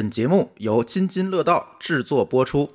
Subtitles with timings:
[0.00, 2.66] 本节目由津津乐道制作播出。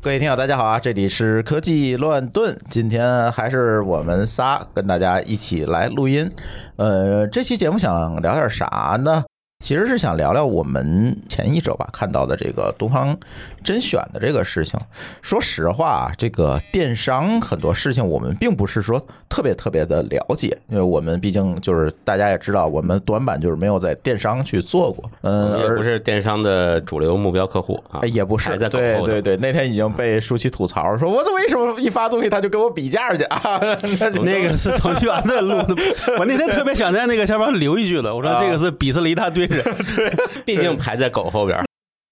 [0.00, 0.80] 各位听友，大家好啊！
[0.80, 6.32] 这里是科技乱炖，今天还是我们仨跟大家一起来录音。
[6.76, 9.22] 呃，这期节目想聊点啥呢？
[9.60, 13.18] 其实是想聊聊我们前一周吧看到的这个东方
[13.64, 14.78] 甄选的这个事情。
[15.20, 25.10] 说实话啊，这个电商很多事情我们并不是说特别特别的了解，因为我们毕竟就是大家也知道，我们短板就是没有在电商去做过。
[25.22, 33.58] 嗯，而也不是电商的主流目标客户啊哎，也不是，在对对对，那天已经被舒淇吐槽说，我这为什么一发东西他就给我比价去啊？
[34.22, 35.74] 那个是程序员的录的，
[36.16, 39.64] 我那天特别想在那个下边留一句了，我说这个是鄙视了一大堆人，
[40.44, 41.58] 毕竟排在狗后边。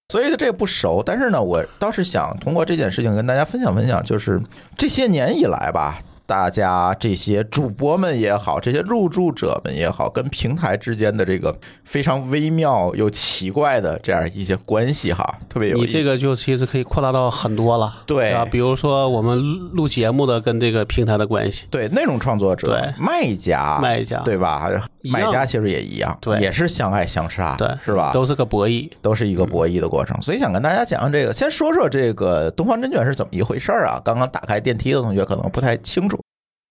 [0.09, 4.41] 所以这不熟，但是呢，我倒是想通过这件事情跟大家分享分享，就是
[4.77, 15.85] 这些年以来吧，大家这些主播们也好，这些入驻者们也好，跟平台之间的这个非常微妙又奇怪的这样一些关系哈，特别有意思。
[15.85, 24.69] 你这个就其实可以扩大到很多了，对啊，比如说我们录录节目的跟这个平台的关系，对内容创作者、对卖家、卖家对吧？
[25.03, 28.11] 买家其实也一样，对也是相爱相杀，对，是吧？
[28.11, 31.31] 都是个博弈，都是一个博弈的过程，所以想跟大家讲讲这个。
[31.31, 34.01] 先说说这个东方甄选是怎么一回事儿啊？
[34.03, 36.16] 刚刚打开电梯的同学可能不太清楚。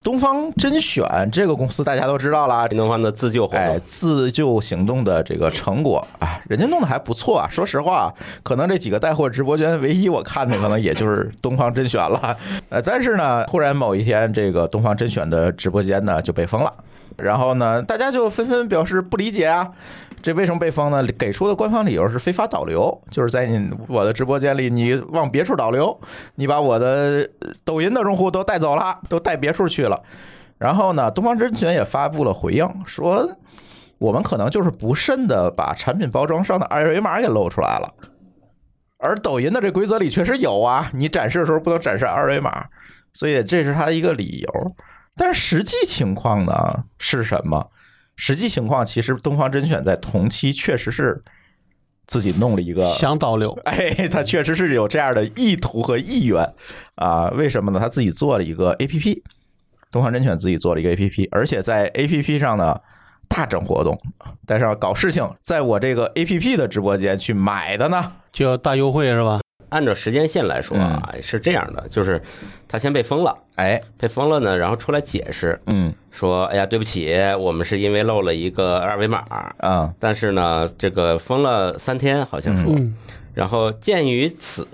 [0.07, 7.49] 东方甄选这个公司大家都知道啦，新东方的自救活哎，，自救行动的这个成果啊，人家弄得还不错啊。
[7.51, 12.37] 说实话，可能这几个带货直播间唯一我看的可能也就是东方甄选了。
[12.71, 16.73] 呃，但是呢，突然某一天，这个东方甄选的直播间呢就被封了，
[17.17, 19.69] 然后呢，大家就纷纷表示不理解啊。
[20.23, 21.07] 这为什么被封呢？
[21.17, 25.97] 给出的官方理由是非法导流，就是在你我的直播间里，你往别处导流，
[26.35, 27.29] 你把我的
[27.65, 30.03] 抖音的用户都带走了，都带别处去了。
[30.59, 33.29] 然后呢，东方甄选也发布了回应，说
[33.99, 37.95] 我们可能就是不慎的把产品包装上的二维码给露出来了，
[38.99, 42.67] 而抖音的这规则里确实有啊，你展示的时候不能展示二维码，
[43.13, 44.77] 所以这是他的一个理由。
[45.15, 47.71] 但是实际情况呢是什么？
[48.17, 51.23] 实际情况其实东方甄选在同期确实是
[52.07, 56.55] 自己弄了一个想导流， 哎，他确实是有这样的意图和意愿
[56.95, 57.29] 啊？
[57.31, 57.81] 为什么呢？
[57.81, 59.23] 他自己做了一个 A P P，
[59.91, 62.79] 东方甄选自己做了一个 A P P，而且在 A P P 上呢
[63.29, 63.99] 大整活动，
[64.47, 69.41] 但是要搞事情，在我这个 A P P 的直播间去买的呢，就要大优惠是吧？
[69.77, 72.21] 按照时间线来说啊，是这样的，就是
[72.67, 75.93] 他先被封了，哎，被封了呢，然后出来解释嗯。
[76.11, 79.19] 说，哎呀，对不起，我们是因为漏了一个二维码，
[79.59, 82.95] 啊，但是呢，这个封了三天，好像说，嗯，
[83.35, 84.67] 然后鉴于此，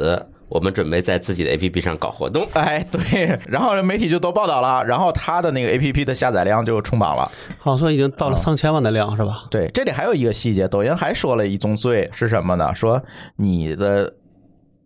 [0.48, 2.46] 我们准备在自己的 APP 上搞活动。
[2.54, 7.28] 哎，对，然后媒体就都报道了，然后他的那个 A P P 的下载量就冲榜了。
[7.58, 9.46] 好像说已经到了上千万的量是吧？
[9.50, 12.72] 对，这里还有一个细节，抖音还说了一宗罪是什么呢？
[12.72, 13.02] 说
[13.34, 14.14] 你的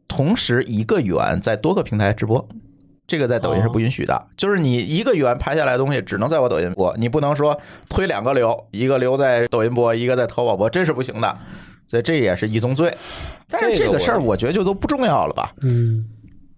[0.08, 2.48] 同时一个源在多个平台直播，
[3.06, 4.26] 这个在抖音是不允许的。
[4.36, 7.58] 就是你一个源拍下来的东西只能在我抖音播，你不能说
[7.88, 11.38] 推两个流，一个流在抖音播，一个在淘宝播，这是不行的。
[11.88, 12.92] 所以这也是一宗罪。
[13.48, 15.52] 但是这个事儿，我我觉得就都不重要了吧？
[15.62, 16.04] 嗯，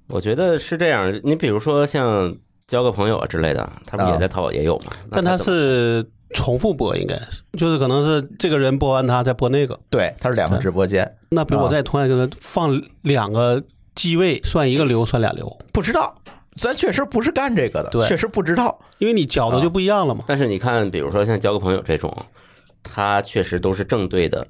[0.09, 2.35] 我觉得是这样，你比如说像
[2.67, 4.93] 交个朋友啊之类的，他不啊也在淘宝也有嘛？
[5.11, 6.03] 那但他是
[6.35, 7.15] 重复播，应该。
[7.31, 9.79] 是，就是可能是这个人播完他再播那个。
[9.91, 13.63] 对，他是两个直播间，那比如我啊在同样一个放两个
[13.95, 16.15] 机位，算一个流，算俩流，不知道。
[16.57, 18.09] 咱确实不是干这个的，对。
[18.09, 18.77] 确实不知道。
[18.99, 20.25] 因为你角度就不一样了嘛。
[20.27, 22.13] 但是你看，比如说像交个朋友这种，
[22.83, 24.45] 他确实都是正对的，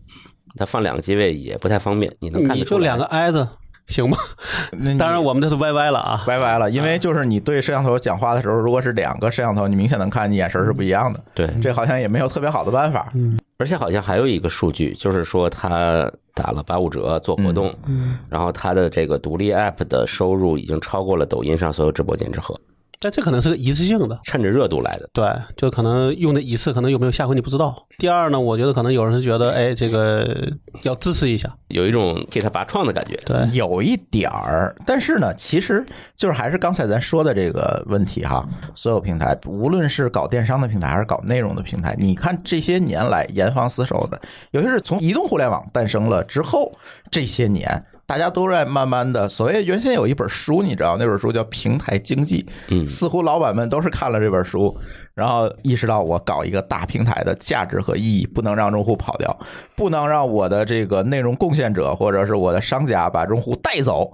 [0.57, 2.65] 他放两个机位也不太方便，你能看得出来。
[2.65, 3.47] 你就两个挨着，
[3.89, 4.17] 行吧？
[4.71, 6.23] 那当然我们这是歪歪了啊。
[6.27, 11.21] 歪歪了，因为就是你对摄像头讲话的时候，如果是两个摄像头，你明显能看你眼神是不一样的。
[11.35, 13.11] 对，这好像也没有特别好的办法。
[13.15, 22.55] 嗯而且好像还有一个数据，就是说他打了八五折做活动，嗯，然后他的这个独立 App 的收入已经超过了抖音上所有直播间之和，
[23.01, 25.09] 但这可能是个一次性的，趁着热度来的。
[25.13, 25.25] 对，
[25.57, 27.87] 就可能用的一次，可能有没有下回你不知道。
[27.99, 30.51] 第二呢，我觉得可能有人是觉得，哎，这个
[30.83, 33.17] 要支持一下，有一种给他拔创的感觉。
[33.25, 35.85] 对，有一点儿，但是呢，其实
[36.17, 38.47] 就是还是刚才咱说的这个问题哈。
[38.75, 46.73] 所有平台，无论是搞电商的平台还是搞内容的平台，你看这些年来严防死守的，尤其是从移动互联网诞生了之后，
[47.11, 54.75] 这些年大家都在慢慢的，所谓原先有一本书，你知道那本书叫《平台经济》，嗯似乎老板们都是看了这本书，
[55.13, 59.39] 然后意识到我搞一个大平台的价值和意义，不能让用户跑掉，
[59.77, 64.11] 不能让我的这个内容贡献者或者是我的商家把用户带走。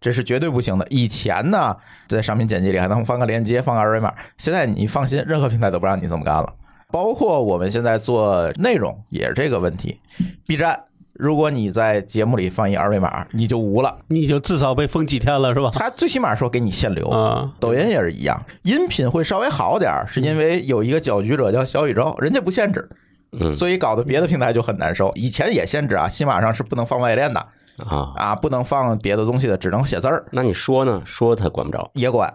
[0.00, 0.84] 这是绝对不行的。
[0.90, 1.76] 以前呢，
[2.08, 6.52] 在商品简介里还能放个链接，放个二维码，现在你放心，任何平台都不让你这么干了。
[6.90, 10.00] 包括我们现在做内容也是这个问题。
[10.46, 10.78] B 站，
[11.18, 13.98] 如果你在节目里放一二维码，你就无了。
[14.08, 15.70] 你就至少被封几天了，是吧？
[15.72, 17.08] 他最起码说给你限流。
[17.08, 22.88] 啊，抖音也是一样，音频会稍微好点儿，是因为有一个搅局者叫小宇宙，人家不限制，
[23.32, 25.10] 嗯所以搞得别的平台就很难受。
[25.14, 27.40] 以前也限制啊，喜马上是不能放外链的
[27.78, 31.02] 啊，啊，不能放别的东西的，只能写字儿，那你说呢？
[31.04, 32.28] 说他管不着也管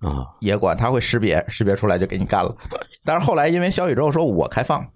[0.00, 2.54] 啊，也管，他会识别，识别出来就给你干了。
[3.04, 4.86] 但是后来因为小宇宙说我开放，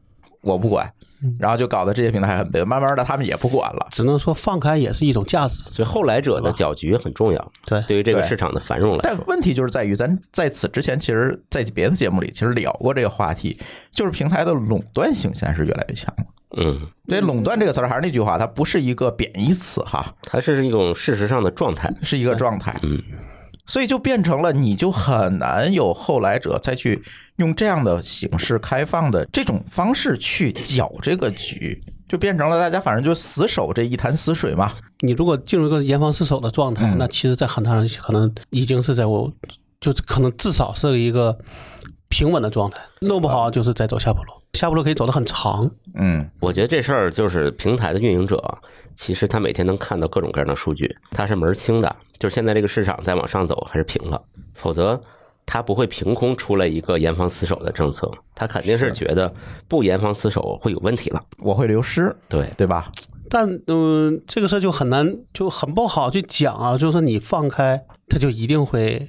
[0.43, 0.93] 我不管，
[1.39, 3.89] 然后就搞得这些平台很悲，慢慢的他们也不管了。
[3.91, 5.63] 只能说放开也是一种价值。
[5.71, 13.59] 所以后来者的搅局很重要，对，对于这个市场的繁荣来说，但问题就是在于，咱在此之前，其实，在别的节目里其实聊过这个话题，
[13.91, 16.25] 就是平台的垄断性现在是越来越强了。
[16.55, 21.91] 嗯，对垄断这个词儿还是那句话，它不是一个贬义词哈，它是一种事实上的状态。
[22.03, 22.79] 是一个状态。
[22.83, 23.01] 嗯，
[23.67, 27.03] 所以就变成了你就很难有后来者再去
[27.37, 34.73] 用这样的形式开放的这种方式去搅这个局，就变成了大家反正就死守这一潭死水嘛。
[35.01, 39.33] 你如果进入一个严防死守的状态，嗯那其实，在很大上可能已经是在我，
[39.81, 41.37] 就是可能至少是一个
[42.09, 45.69] 平稳的状态，弄不好就是在走下坡路，下坡路可以走得很长。
[45.95, 48.43] 嗯我觉得这事儿就是平台的运营者，
[48.95, 54.21] 其实他每天能看到各种各样的数据，他是门儿清的，就是现在这个市场在往上走还是平了，
[54.55, 55.01] 否则
[55.45, 59.33] 他不会凭空出来一个严防死守的政策，他肯定是觉得
[59.69, 61.23] 不严防死守会有问题了。
[61.39, 62.91] 我会流失，对，对吧？
[63.29, 66.77] 但嗯、这个事儿就很难，就很不好去讲啊。
[66.77, 69.09] 就是你放开，它就一定会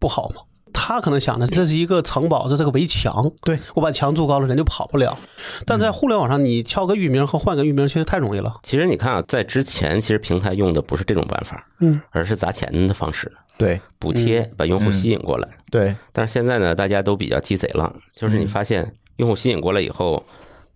[0.00, 0.42] 不好吗？
[0.78, 3.58] 他可能想的这是一个城堡，这是个围墙，对。
[3.74, 5.18] 我把墙筑高了，人就跑不了。
[5.64, 8.54] 但在互联网上，你敲个域名和换个域名，其实太容易了。
[8.62, 13.80] 其实你看啊，在之前其实平台用的不是这种办法，嗯，而是砸钱的方式，对。
[13.98, 15.48] 补贴把用户吸引过来。
[15.70, 20.22] 对，但是现在呢，大家都比较鸡贼了，就是你发现用户吸引过来以后，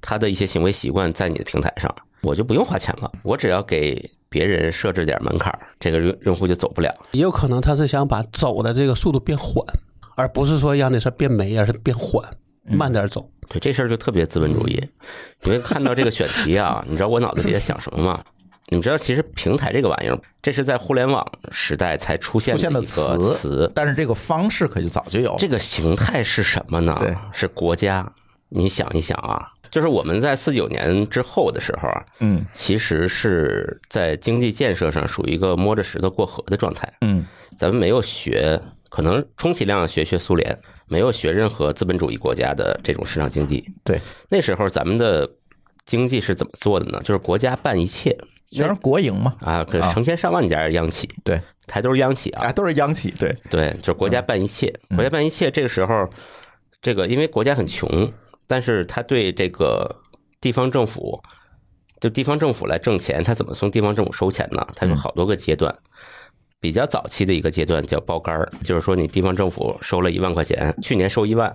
[0.00, 6.93] 他的一些行为习惯在你的平台上，我就不用花钱了，我只要给别人设置点门槛，这个用用户就走不了。
[7.12, 9.64] 也有可能他是想把走的这个速度变缓，
[10.21, 12.23] 而不是说让那事儿变没，而是变缓，
[12.65, 13.29] 慢点走。
[13.49, 14.81] 对这事儿就特别资本主义，
[15.45, 18.23] 因为看到这个选题啊，你知道我脑子里在想什么吗？
[18.69, 25.35] 你们知道，其实平台这个玩意儿，这是在互联网时代才出现的个词词，但是这个方式可就早就有。
[25.39, 26.95] 这个形态是什么呢？
[27.01, 28.07] 对，是国家。
[28.53, 36.93] 你想一想啊，就是我们在四九年之后的时候啊，嗯其实是在经济建设上属于一个摸着石头过河的状态。
[37.01, 37.25] 嗯
[37.57, 43.65] 咱们没有学，可能充其量学学苏联，没有学任何资本主义国家的这种市场经济。
[43.83, 43.99] 对，
[44.29, 45.31] 那时候咱们的
[45.87, 47.01] 经济是怎么做的呢？
[47.03, 48.15] 就是国家办一切
[48.51, 55.51] 全是国营嘛，啊，可啊成千上万家央企，对，还都是央企啊，啊，都是央企，对，对，就是国家办一切，国家办一切。
[55.51, 56.09] 这个时候，
[56.83, 58.13] 这个因为国家很穷，
[58.49, 60.01] 但是他对这个
[60.41, 61.23] 地方政府，
[62.01, 64.67] 就地方政府来挣钱，他怎么从地方政府收钱呢？
[64.75, 65.73] 他有好多个阶段。
[66.61, 71.51] 比较早期的一个阶段叫包干儿，就是说你地方政府收了一万块钱，去年收一万，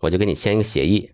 [0.00, 1.08] 我就跟你签一个协议，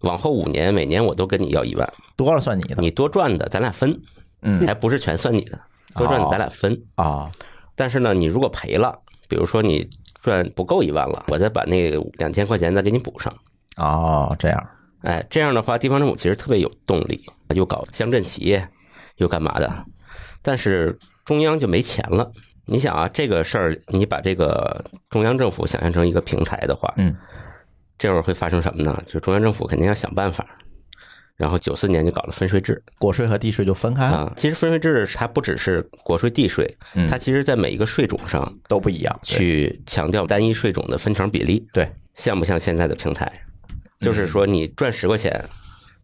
[0.00, 1.86] 往后五年每年我都跟你要一万，
[2.16, 4.00] 多了算你的你多赚的咱俩分，
[4.40, 5.60] 嗯还不是全算你的，
[5.94, 6.82] 多赚的咱俩分。
[6.94, 7.30] 啊，
[7.76, 8.98] 但是呢，你如果赔了，
[9.28, 9.86] 比如说你
[10.22, 13.30] 赚不够一万了，我再把那两千块钱再给你补上。
[13.76, 14.66] 哦，这样，
[15.02, 17.22] 哎，这样的话，地方政府其实特别有动力，
[17.54, 18.66] 又搞乡镇企业，
[19.16, 19.84] 又干嘛的。
[20.40, 22.30] 但是中央就没钱了。
[22.68, 27.16] 你想啊，这个事儿，你把这个中央政府想象成一个平台的话，嗯，
[27.98, 29.02] 这会儿会发生什么呢？
[29.08, 30.46] 就中央政府肯定要想办法。
[31.36, 34.32] 然后九四年就搞了分税制国税和地税就分开了，啊。
[34.36, 43.30] 其实分税制它不只是国税、地税，嗯它其实在每一个税种上都不一样，去强调单一税种的分成比例，对，像不像现在的平台？
[44.00, 45.48] 就是说，你赚十块钱，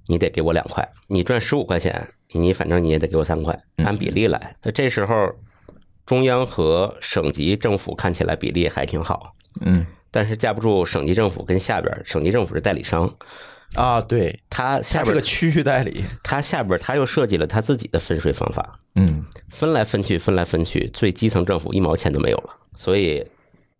[0.07, 4.57] 你得给我两块；你赚十五块钱，你反正你也得给我三块，按比例来。
[4.63, 5.33] 那这时候，
[6.07, 9.87] 中央和省级政府看起来比例还挺好，嗯。
[10.11, 13.13] 但是架不住省级政府跟下边，省级政府是代理商，
[13.75, 19.25] 啊，对，它下边它是个区域代理，它下边它又设计了它自己的分税方法，嗯。
[19.49, 22.55] 分来分去，分来分去，最基层政府一毛钱都没有了。
[22.77, 23.25] 所以，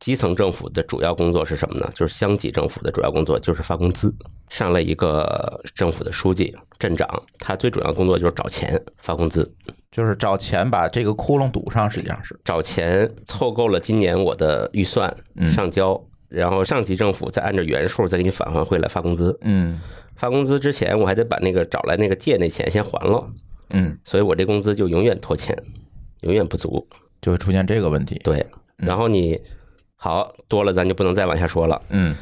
[0.05, 1.91] 基层政府的主要工作是什么呢？
[1.95, 4.15] 就是乡级政府的主要工作就是发工资。
[4.51, 7.09] 上了一个政府的书记、镇长，
[7.39, 9.51] 他最主要工作就是找钱发工资，
[9.91, 19.35] 就是找钱把这个窟窿堵上，实际上是，找钱凑够了今年我的预算嗯上交，然后上级政府再按照原数再给你返还回来发工资。
[19.41, 19.81] 嗯
[20.17, 23.27] 发工资之前，我还得把那个找来那个借那钱先还了，
[23.71, 25.57] 嗯，所以我这工资就永远拖欠，
[26.25, 26.87] 永远不足。
[27.23, 28.21] 就会出现这个问题。
[28.23, 28.47] 对，
[28.77, 29.41] 然后你
[30.05, 31.81] 好多了，咱就不能再往下说了。
[31.89, 32.15] 嗯，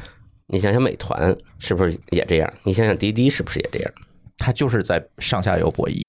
[0.47, 2.53] 你想想美团是不是也这样？
[2.63, 3.91] 你想想滴滴是不是也这样？
[4.37, 6.01] 它就是在上下游博弈。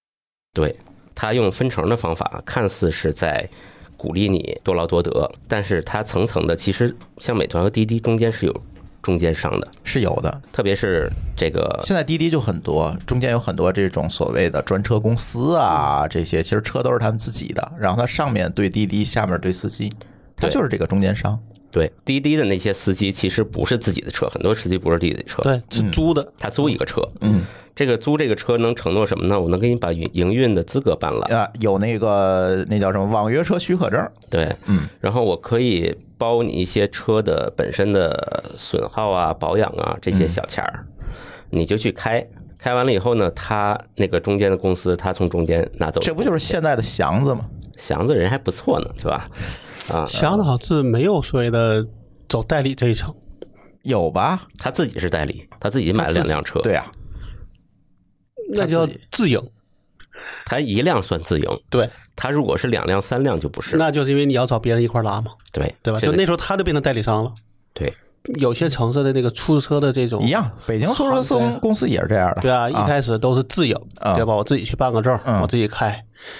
[0.53, 0.77] 对，
[1.17, 3.49] 它用分成的方法，看似是在
[3.97, 8.63] 鼓励你多劳多得，但是它层层的，其实像美团和滴滴中间是有
[9.03, 19.93] 中间商的，是有的，特别是这个现在滴滴就很多，中间有很多这种所谓的专车公司啊，这些其实车都是他们自己的，然后它上面对滴滴，下面对司机，
[20.37, 21.37] 它就是这个中间商。
[21.75, 27.43] 对滴滴的那些司机，其实不是自己的车，很多司机不是自己的车，对，是租的，他租一个车，嗯，
[27.75, 29.41] 这个租这个车能承诺什么呢？
[29.41, 40.87] 我能给你把营营运的资格办了，啊，有那个那叫什么网约车许可证，对，嗯，然后我可以包你一些车的本身的损耗啊、保养啊这些小钱儿，
[41.51, 42.25] 你就去开，
[42.57, 47.41] 开完了以后呢，他那个中间的公司，他从中间拿走，这不就是现在的祥子吗？
[47.77, 49.29] 祥子人还不错呢，对吧？
[49.93, 51.87] 啊，祥子好像是没有所谓的
[52.29, 53.15] 走代理这一层，
[53.83, 54.47] 有吧？
[54.59, 56.91] 他自己是代理，他自己买了两辆车，对啊，
[58.55, 59.41] 那叫自营。
[60.47, 66.01] 他一辆算自营，对，他如果是两辆、三辆就不是，那就是因为你要找别人一块拉嘛，对对吧？
[66.01, 67.33] 就那时候他就变成代理商了。
[67.75, 67.93] 对
[68.39, 72.41] 有些城市的那个出租车的这种一样，北京出租车公公司也是这样的。
[72.41, 74.35] 对啊，一开始都是自营，啊对吧？
[74.35, 75.89] 我自己去办个证，嗯我自己开，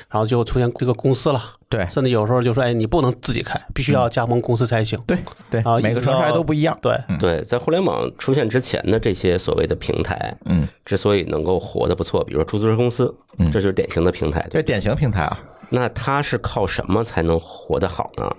[0.09, 1.41] 然后就出现这个公司了。
[1.69, 4.99] 对甚至有时候就说，哎，你不能自己开，必须要加盟公司才行。
[5.07, 5.19] 对
[5.51, 6.79] 对啊，每个城市还都不一样。
[6.81, 15.39] 对，对，在互联网出现之前的这些所谓的平台，嗯，之所以能够活得不错，比如说出租车公司，嗯这就是典型的平台，对这典型平台啊，
[15.71, 18.31] 那它是靠什么才能活得好呢？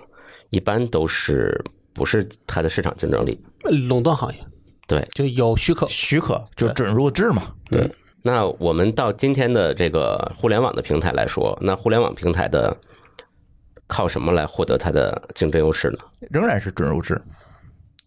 [0.50, 1.62] 一般都是
[1.96, 3.36] 不是它的市场竞争力？
[3.88, 4.38] 垄断行业
[4.86, 7.42] 对就有许可，许可就准入制嘛。
[7.70, 7.90] 对。
[8.22, 12.76] 那我们到今天的这个互联网的平台来说，那互联网平台的
[13.86, 15.98] 靠什么来获得它的竞争优势呢？
[16.30, 17.20] 仍然是准入制。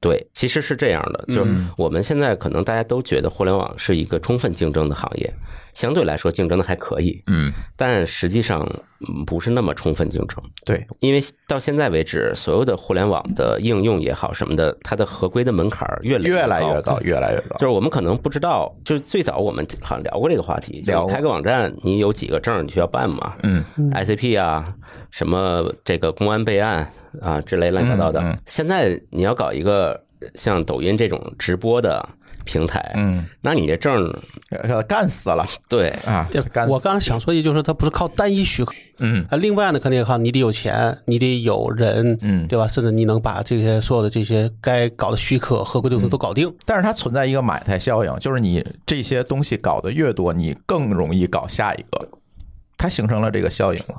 [0.02, 5.34] 对，其实是这样的，就是我们现在可能大家都觉得互联网是一个充分竞争的行业，
[5.80, 8.60] 相对来说竞争的还可以，嗯，但实际上
[9.08, 10.44] 嗯不是那么充分竞争。
[10.66, 17.00] 对，因为到现在为止，所有的互联网的应用也好什么的，它的合规的门槛儿越来越来越高高，。
[17.00, 17.60] 越来越高就。
[17.60, 24.62] 是我们可能不知道，就是最早我们好像聊过这个话题，就是聊开个网站，你有几个证你需要办嘛嗯，？ICP 啊，
[25.12, 28.20] 什么这个公安备案啊之类乱七八糟的。
[28.20, 30.04] 嗯嗯现在你要搞一个
[30.36, 32.06] 像抖音这种直播的
[32.46, 34.20] 平台，嗯，那你这证儿
[34.52, 35.46] 呃干死了。
[35.68, 35.90] 对。
[36.06, 36.28] 啊！
[36.32, 39.26] 对干死我刚才想说的就是，它不是靠单一许可，嗯。
[39.30, 42.48] 啊，另外呢，肯定也靠你得有钱，你得有人，嗯。
[42.48, 42.68] 对吧？
[42.68, 46.52] 甚至你能把这些所有的这些该搞的许可、合规的东西都搞定。
[46.66, 52.10] 但是它存在一个买菜效应，就是你这些东西搞得越多，你更容易搞下一个，
[52.78, 53.96] 它形成了这个效应了。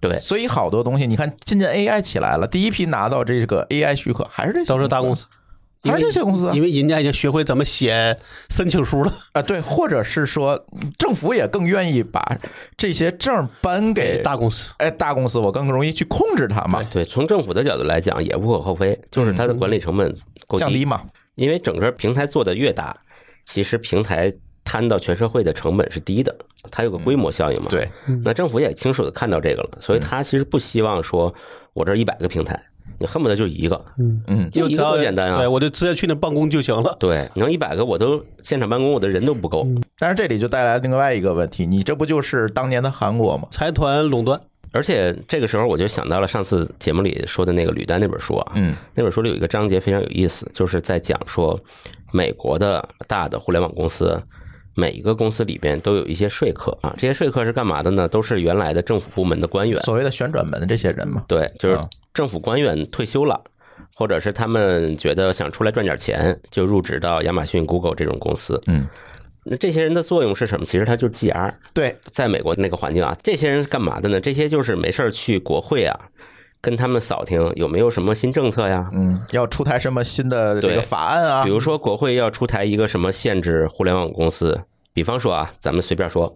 [0.00, 0.18] 对。
[0.18, 5.37] 所以好多东西，你看今年 AI 起来了，第一批拿到这个 AI 许可还是这些都是大公司，因
[5.84, 6.52] 还是为这些公司啊？
[6.54, 8.16] 因为人家已经学会怎么写
[8.48, 9.12] 申请书了。
[9.32, 10.66] 啊，对，或者是说
[10.98, 12.20] 政府也更愿意把
[12.76, 20.14] 这些证颁给大公司，哎大公司，我更容易去控制它嘛，对，从政府的角度来讲也无可厚非，就是它的管理成本
[20.56, 21.02] 降低嘛，
[21.36, 22.96] 因为整个平台做的越大，
[23.44, 24.32] 其实平台
[24.64, 26.36] 摊到全社会的成本是低的，
[26.70, 27.88] 它有个规模效应嘛。，对，
[28.24, 31.32] 那政府也清楚的看到这个了，所以他其实不希望说
[31.72, 32.60] 我这一百个平台，
[32.98, 35.46] 你恨不得就一个，嗯嗯，就一个多简单啊对，。
[35.46, 36.96] 我就直接去那办公就行了。
[36.98, 39.66] 对，你能一百个我都现场办公，我的人都不够。
[39.98, 43.46] 但是这里就带来另外一个问题，你这不就是当年的韩国吗？
[43.50, 44.40] 财团垄断，
[44.72, 51.58] 而且这个时候我就想到了上次节目里说的那个吕丹那本书啊，嗯那本书里有一个章节非常有意思，就是在讲说
[52.12, 54.20] 美国的大的互联网公司。
[54.78, 58.06] 每一个公司里边都有一些说客啊，这些说客是干嘛的呢？
[58.06, 63.42] 都是原来的政府部门的官员，所谓的旋转门的这些人嘛，对，就是啊政府官员退休了，
[63.92, 68.62] 或者是他们觉得想出来赚点钱，就入职到亚马逊、Google 这种公司。
[68.66, 68.86] 嗯，
[69.44, 70.64] 那这些人的作用是什么？
[70.64, 71.52] 其实他就是 GR。
[71.74, 74.20] 对，在美国那个环境啊，这些人是干嘛的呢？
[74.20, 75.98] 这些就是没事儿去国会啊，
[76.60, 78.88] 跟他们扫听有没有什么新政策呀。
[78.92, 81.50] 嗯，要出台什么新的这个法案啊比？
[81.50, 84.60] 如说国会要出台一个什么限制互联网公司，
[84.92, 86.34] 比方说啊，咱们随便说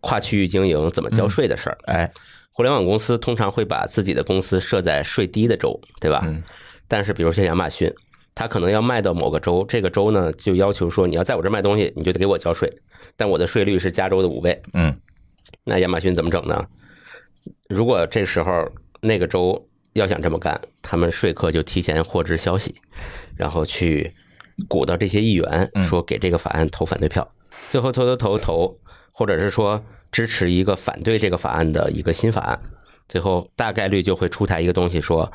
[0.00, 1.78] 跨区域经营怎么交税的事儿。
[1.86, 2.10] 哎，
[2.52, 6.22] 互联网公司通常会把自己的公司设在税低的州，对吧？
[6.24, 6.42] 嗯
[6.90, 7.92] 但是比如说亚马逊，
[8.34, 12.72] 它可能要卖到某个州，这个州呢就要求说你要在我这儿卖东西，你就得给我交税，
[13.14, 14.58] 但我的税率是加州的五倍。
[14.72, 14.98] 嗯，
[15.64, 16.64] 那亚马逊怎么整呢？
[17.68, 18.66] 如果这时候
[19.00, 22.74] 那个州要想这么干，他们说客就提前获知消息，
[23.36, 24.12] 然后去
[24.68, 27.26] 鼓捣这些议员，说给这个法案投反对票，
[27.68, 28.78] 最后投投投投，
[29.12, 32.58] 或者是说支持一个反对这个法案的一个新法案。
[33.08, 35.30] 最后大概率就会出台一个东西说，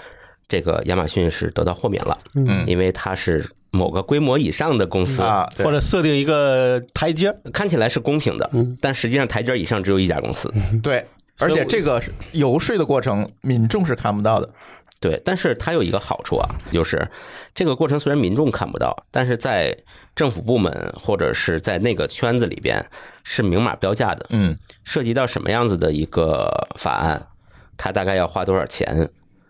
[0.47, 10.53] 这个亚马逊是得到豁免了，嗯因为它是某个规模以上的公司，啊，对或者设定一个台阶，看起来是公平的嗯，但实际上台阶以上只有一家公司。
[10.83, 11.03] 对，
[11.39, 14.49] 而且这个游说的过程，民众是看不到的。
[14.99, 17.05] 对，但是它有一个好处啊，就是
[17.53, 19.77] 这个过程虽然民众看不到，但是在
[20.15, 22.85] 政府部门或者是在那个圈子里边
[23.23, 27.27] 是明码标价的，嗯涉及到什么样子的一个法案，
[27.75, 29.09] 它大概要花多少钱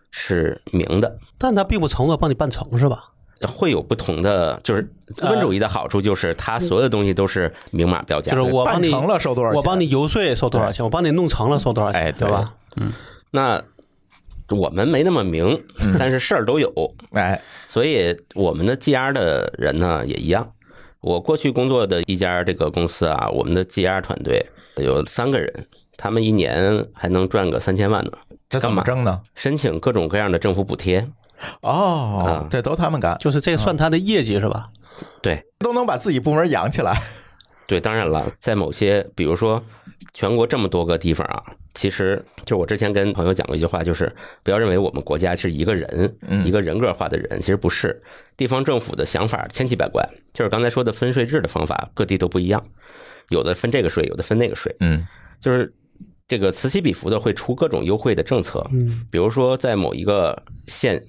[0.10, 1.20] 是明的。
[1.38, 3.13] 但它并不承诺帮你办成是吧？
[3.48, 4.82] 会有不同的，就是
[5.16, 9.58] 资本主义的好处，就是它所有的东西都是明码标价就是我帮你成了收多少钱？
[9.58, 12.54] 我帮你游说收多少钱，我帮你弄成了收多少钱，哎对吧？
[12.78, 12.92] 嗯？
[13.32, 13.62] 那
[14.50, 15.64] 我们没那么明，
[15.98, 16.72] 但是事儿都有，
[17.12, 20.48] 哎，所以我们的 GR 的人呢也一样。
[21.02, 24.46] 我过去工作的一家这个公司啊，我们的 GR 团队
[24.78, 25.66] 有三个人，
[25.98, 28.12] 他们一年还能赚个三千万呢。
[28.50, 29.20] 这怎么挣呢？
[29.36, 31.06] 申请各种各样的政府补贴，
[31.62, 34.66] 哦啊，这都他们干，就是这算他的业绩是吧？
[35.22, 37.02] 对都能把自己部门养起来。
[37.66, 39.64] 对，当然了，在某些比如说
[40.14, 41.42] 全国这么多个地方啊，
[41.74, 44.14] 其实就我之前跟朋友讲过一句话，就是
[44.44, 48.02] 不要认为我们国家是一个人，嗯一个人格化的人，其实不是。
[48.36, 52.62] 地方政府的想法千奇百怪，就是刚才说的分税制的方法，各地都不一样，
[53.30, 55.08] 有的分这个税，有的分那个税，嗯
[55.40, 55.74] 就是
[56.28, 58.66] 这个此起彼伏的会出各种优惠的政策。
[58.72, 61.02] 嗯，比如说在某一个县、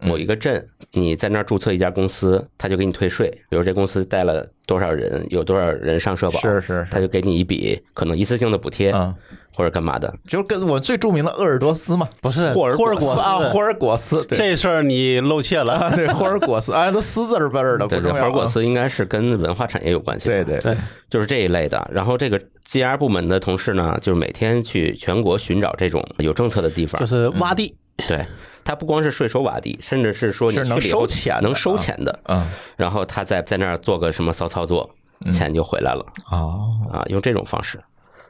[0.00, 3.28] 某一个镇，你在那儿注册一家公司，他就给你退税。
[3.50, 9.12] 比如这公司带了多少人，有多少人上社保，是是是，他就给你一笔可能一次性的补贴，嗯，
[9.52, 10.14] 或者干嘛的。
[10.28, 15.72] 就是跟我最著名的鄂尔多斯嘛，不是霍尔霍尔果果斯啊，霍，尔果斯，这事儿你露怯了。
[15.72, 18.12] 啊，对，霍尔果斯， 哎，都斯字儿辈儿的，不对。
[18.12, 20.26] 霍尔果斯应该是跟文化产业有关系。
[20.26, 20.76] 对，对对，
[21.10, 21.90] 就是这一类的。
[21.92, 27.06] 然后这个 GR 部门的同事呢，就是每天去全国寻找这种有政策的地方就。
[27.06, 27.74] 是洼地，
[28.06, 28.24] 对，
[28.68, 32.20] 他不光是税收洼地，甚至是说你去了以后收钱能收啊钱的。
[32.24, 32.46] 嗯，
[32.76, 34.94] 然后他再在那儿做个什么骚操作，
[35.32, 37.80] 钱就回来了哦，啊，用这种方式。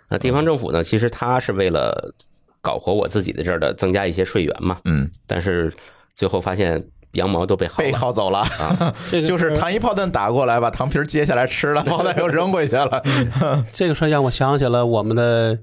[0.08, 2.14] 那地方政府呢，其实他是为了
[2.62, 4.78] 搞活我自己的这儿的，增加一些税源嘛。
[4.84, 5.74] 嗯，但是
[6.14, 6.80] 最后发现
[7.18, 8.38] 羊毛都被薅被薅走了。
[8.38, 13.02] 啊，这个 就是糖衣炮弹打过来，把糖皮儿揭下来吃了，炮弹又扔回去了。
[13.70, 15.58] 这个事儿让我想起了我们的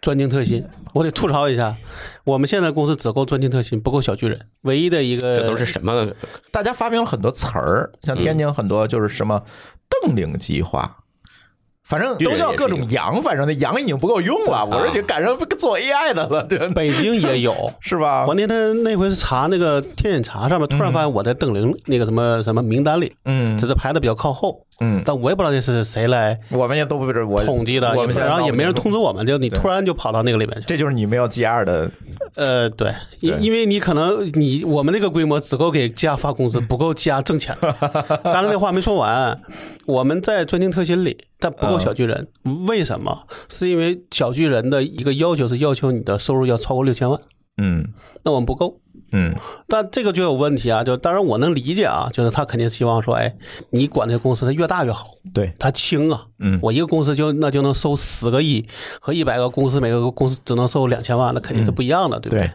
[0.00, 1.76] 专精特新，我得吐槽一下，
[2.24, 4.40] 我们现在公司只够专精特新，不够小巨人。
[4.62, 6.08] 唯一的一个这都是什么？
[6.50, 9.42] 大家发明了很多词儿，像天津很多就是什么
[10.04, 10.96] 邓领计划。
[11.90, 16.68] 反正都叫各种羊，反正那羊已经不够用了，我这已经赶上做 AI 的了， 对？
[16.68, 17.52] 北京也有。
[17.80, 18.34] 是吧我？
[18.34, 30.64] 那天那回是查那个天眼查上面，突然发现我在邓玲那个什么什么名单里，嗯只是排的比较靠后，嗯，但我也不知道这是谁来我们也都不知我统计的，我们然后也没人通知我们，就你突然就跑到那个里面去。
[30.66, 31.90] 这就是你没有 GR 的，
[32.34, 37.54] 呃，对，因因为你可能你我们那个规模只够给家发工资，不够家挣钱。
[38.24, 39.38] 刚才那话没说完，
[39.84, 42.26] 我们在专精特新里，但不够小巨人。
[42.66, 43.24] 为什么？
[43.50, 47.20] 是因为小巨人的一个要求是要求你的收入要超过六千万，
[47.60, 47.88] 嗯
[48.22, 48.79] 那我们不够。
[49.12, 49.34] 嗯
[49.68, 50.82] 但这个就有问题啊！
[50.82, 53.34] 就当然我能理解啊，就是他肯定希望说，哎，
[53.70, 56.26] 你管这个公司它越大越好，对，它轻啊。
[56.38, 58.66] 嗯我一个公司就那就能收十个亿，
[59.00, 62.50] 和一百个公司每个公司只能收两千万，那肯定是不一样的，对不对？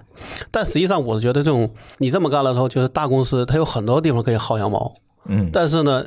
[0.51, 4.93] 但实际上，我是觉得这种你这么干了之后，就是大公司它有很多地方可以薅羊毛，
[5.27, 6.05] 嗯但是呢，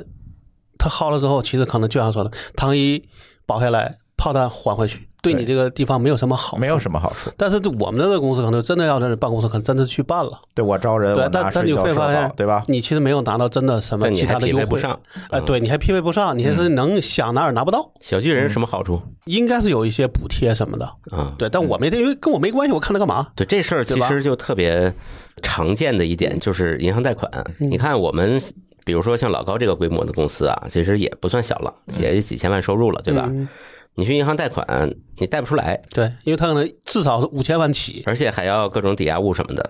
[0.77, 3.03] 它薅了之后，其实可能就像说的，糖衣
[3.45, 6.79] 保下来，炮弹还回去，对你这个地方没有什么好，没有。
[6.79, 7.29] 什么好处。
[7.35, 12.63] 但是我们的这个公司可能真的要在办公室，可能真的去办了，对我招人，对但但你会发现，对吧？
[12.67, 14.97] 你其实没有拿到真的什么其他的优惠匹配不上。
[15.29, 21.33] 哎，对，你还匹配不上，你还是能想拿也拿不到，小巨人什么好处应该是有一些补贴什么的，啊？
[21.37, 23.27] 对，但我没这因为跟我没关系，我看它干嘛？
[23.35, 24.93] 对这事儿，其实就特别
[25.41, 27.29] 常见的一点就是银行贷款。
[27.57, 28.41] 你看我们。
[28.85, 33.27] 比如说像老高这个规模的公司啊，其实也不算小了，也几千万收入了，对吧？
[33.27, 33.47] 嗯
[33.95, 39.69] 你去银行贷款，你贷不出来，对，因为它可能至少是五千万起，而且还要各种抵押物什么的。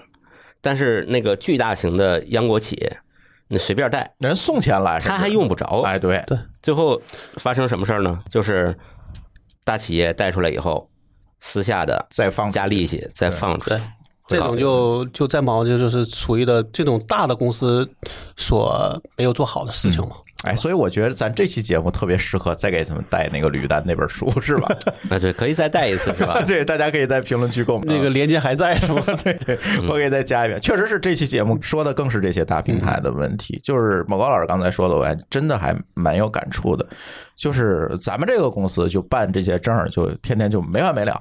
[0.62, 3.00] 但是那个巨大型的央国企业，
[3.48, 5.82] 你随便贷，人送钱来，他还用不着。
[5.84, 7.02] 哎，对对，最后
[7.38, 8.20] 发生什么事儿呢？
[8.30, 8.78] 就是
[9.64, 10.88] 大企业贷出来以后，
[11.40, 13.96] 私下的再放加利息再放出来。
[14.28, 17.90] 这种就就在毛就就是属于的这种大的公司
[18.38, 20.18] 所没有做好的事情嘛。
[20.44, 24.74] 哎，所以我觉得咱这期节目特别适合再给他们带那个吕丹那本书，是吧？
[25.12, 26.42] 啊，对，可以再带一次，是吧？
[26.48, 27.84] 对，大家可以在评论区购买。
[27.86, 29.04] 那个链接还在是吗？
[29.22, 30.60] 对对，我给再加一遍。
[30.62, 36.88] 确实是这期节目说的更是这些大平台的问题，就是某高老师刚才说的，我还真的还蛮有感触的。
[37.36, 41.20] 就是咱们这个公司就办这些证儿，就天天就没完没了。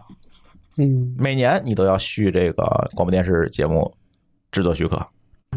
[0.77, 2.63] 嗯每年你都要续这个
[2.95, 3.93] 广播电视节目
[4.53, 5.05] 制作许可，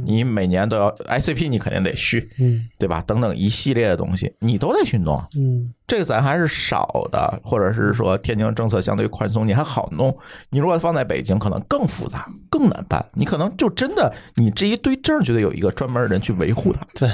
[0.05, 3.03] 你每年都要 ICP，你肯定得续，嗯对吧？
[3.05, 5.23] 等等一系列的东西，你都得去弄。
[5.35, 10.17] 嗯这个咱还是少的，或者是说天津政策相对宽松，你还好弄。
[10.49, 13.05] 你如果放在北京，可能更复杂、更难办。
[13.13, 16.79] 你可能就真的，你这一堆证就得有一个专门的人去维护它。
[16.95, 17.09] 对。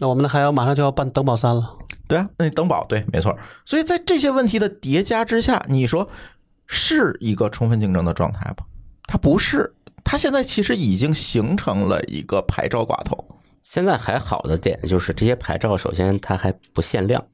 [0.00, 1.76] 那我们还要马上就要办登保三了，
[2.08, 3.36] 对啊，那你登保对，没错。
[3.64, 6.08] 所以在这些问题的叠加之下，你说
[6.66, 8.64] 是一个充分竞争的状态吧？
[9.06, 9.72] 它不是，
[10.04, 13.24] 它现在其实已经形成了一个牌照寡头。
[13.62, 17.24] 现在还好的点就是这些牌照，首先它还不限量，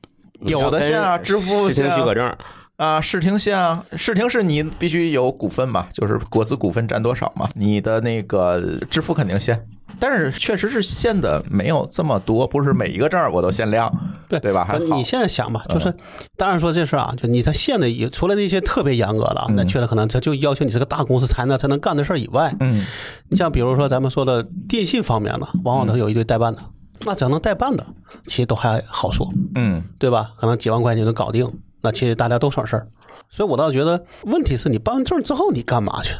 [0.40, 2.37] 有的限啊支付限啊许可证，
[2.76, 9.66] 啊，视听限啊，视听是你必须有股份嘛，就是国资股份占多少嘛，你的那个支付肯定限，
[10.01, 13.93] 但是确实是限的没有这么多，不是每一个证儿我都限量，
[14.29, 14.67] 对对吧？
[14.97, 15.95] 你现在想吧，就是
[16.37, 22.85] 当然说这事儿啊，就你它限的也除了那些特别严格的啊，那确实可能它就要求你是个大公司才能才能干的事儿以外，嗯
[23.29, 26.63] 你像比如说咱们说的电信方面的，往往都有一堆代办的，
[27.05, 27.87] 那只要能代办的，
[28.27, 30.31] 其实都还好说，嗯对吧？
[30.39, 31.47] 可能几万块钱就能搞定，
[31.83, 32.89] 那其实大家都省事儿。
[33.29, 36.17] 所以我倒觉得，问题是你办完证之后你干嘛去？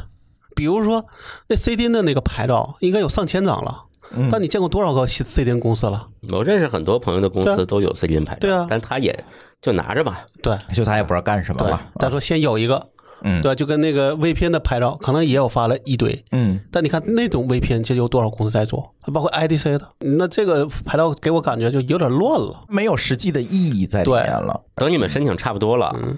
[0.55, 1.05] 比如说
[1.47, 3.83] 那 CDN 的那个牌照应该有上千张了，
[4.15, 4.27] 嗯。
[4.31, 6.07] 但你见过多少个 CDN 公司了？
[6.29, 8.67] 我认识很多朋友的公司都有 CDN 牌照，对啊。
[8.69, 9.23] 但他也
[9.61, 10.57] 就拿着吧，对。
[10.73, 11.71] 就他也不知道干什么对。
[11.71, 12.87] 嘛，，他说先有一个，
[13.23, 13.41] 嗯。
[13.41, 13.55] 对吧？
[13.55, 16.59] 就跟那个 VPN 的牌照，可能也有发了一堆，嗯。
[16.71, 18.93] 但你看那种 VPN，其实有多少公司在做？
[19.13, 22.65] 包括 IDC 的，那这个牌照给我感觉就有点乱了。
[22.67, 24.61] 没有实际的意义在里面了。
[24.75, 26.17] 等你们申请差不多了，嗯。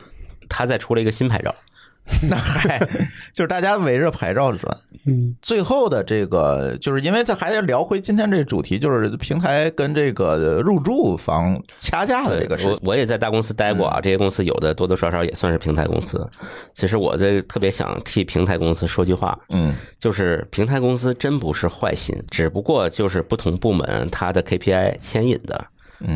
[0.50, 1.56] 他再出了一个新牌照，
[2.30, 2.78] 那还
[3.34, 4.78] 就是大家围着牌照转。
[5.06, 12.68] 嗯，最后的这个，就是因为这还得聊回今天这主题，就是平台跟这个入住房掐架的这个事。
[12.68, 16.26] 我我也在大公司待过啊，这些公司有的多多少少也算是平台公司。
[16.74, 25.66] 其实我这特别想替平台公司说句话，嗯就是平台公司真不是坏心，只不过就是不同部门它的 KPI 牵引的，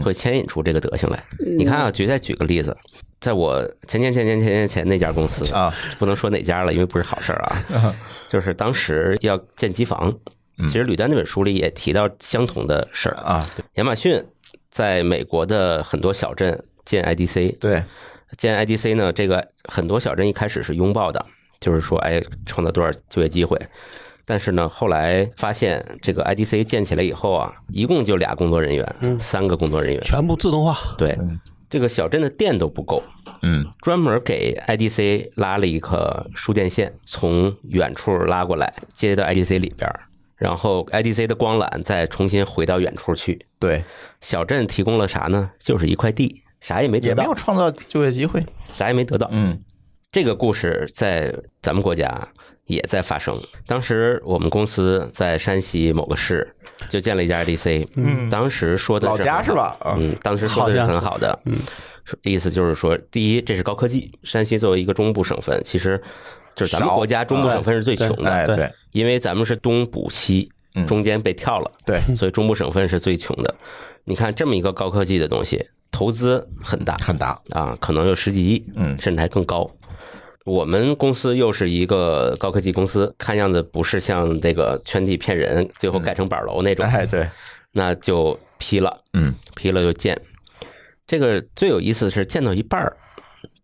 [0.03, 1.23] 会牵引出这个德行来。
[1.57, 2.75] 你看啊，举再举个例子，
[3.19, 7.95] 在我前前前前前前前那家公司啊，不能说哪家了，因为不是好事儿啊，
[8.29, 10.13] 就是当时要建机房。
[10.61, 14.23] 其实吕丹那本书里也提到相同的事儿啊，亚马逊
[14.71, 17.83] 在美国的很多小镇建 IDC，对，
[18.39, 21.23] 建 IDC 呢，这个很多小镇一开始是拥抱的，
[21.59, 23.55] 就是说，哎，创造多少就业机会。
[24.25, 30.75] 但是呢，后来发现这个 IDC 建起来以后啊，一共就俩工作人员，三个工作人员，全部自动化。
[30.97, 31.15] 对，
[31.69, 33.03] 这个小镇的电都不够，
[33.41, 39.89] 嗯专门给 IDC 拉了一个输电线，从远处拉过来，接到 IDC 里边，
[40.37, 43.45] 然后 IDC 的光缆再重新回到远处去。
[43.59, 43.83] 对，
[44.21, 45.51] 小镇提供了啥呢？
[45.59, 48.45] 就是一块地，啥也没得到也没有，创造就业机会。
[48.71, 49.27] 啥也没得到。
[49.31, 49.61] 嗯
[50.09, 52.27] 这个故事在咱们国家
[52.67, 53.41] 也在发生。
[53.65, 56.47] 当时我们公司在山西某个市
[56.87, 59.75] 就建了一家 IDC，嗯，当时说的老家是吧？
[59.81, 61.57] 啊，嗯，当时说的是很好的，嗯，
[62.21, 64.11] 意思就是说，第一，这是高科技。
[64.23, 66.01] 山西作为一个中部省份，其实
[66.55, 70.51] 就是咱们国家中部省份是最穷的，对，因为咱们是东补西，
[70.87, 73.55] 中间被跳了，对，所以中部省份是最穷的。
[74.03, 77.37] 你看这么一个高科技的东西，投资很大很大。
[77.51, 79.69] 啊，可能有十几亿，嗯甚至还更高。
[80.47, 87.29] 我们公司又是一个高科技公司，看样子不是像这个圈地骗人，最后盖成板楼那种，哎，对，
[87.73, 90.19] 那就批了，嗯，批了就建。
[91.05, 92.95] 这个最有意思的是建到一半儿，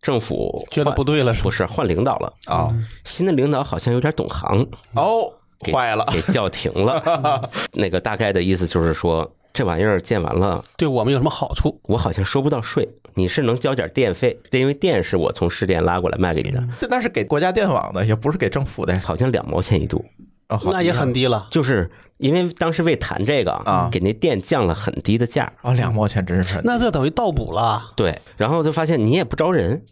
[0.02, 2.32] 政府觉得不对了是不是换领导了。
[2.46, 2.70] 啊，
[3.04, 5.32] 新的领导好像有点懂行，哦，
[5.72, 7.50] 坏了，给叫停了。
[7.72, 11.80] 那个大概的意思就是说，这玩意儿建完了，对我们有什么好处？
[11.84, 18.98] 我好像收不到税，你是能交点电费，这因为电是我从市电拉过来卖给你的，那是给国家电网的，也不是给政府的。
[18.98, 20.04] 好像两毛钱一度。
[20.48, 21.46] 哦，好那也很低了。
[21.52, 27.90] 就是因为当时为谈这个啊给那电降了很低的价，哦，两毛钱真是那这等于倒补了。
[27.94, 29.84] 对，然后就发现你也不招人，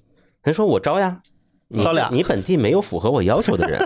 [0.42, 1.20] 人说我招呀，
[1.72, 3.80] 你招俩你本地没有符合我要求的人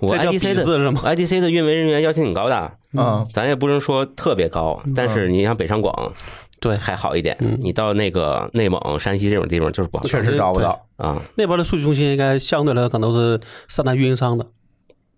[0.00, 6.12] 我 IDC 的 IDC 的运维人员要求挺高的，嗯，咱也不能说特别高，但是你像北上广
[6.60, 10.86] 对，还好一点，你到那个内蒙、山西这种地方就是不好确实找不到。
[10.96, 11.20] 啊。
[11.36, 14.46] 那边的数据中心应该相对来说可能都是三大运营商的。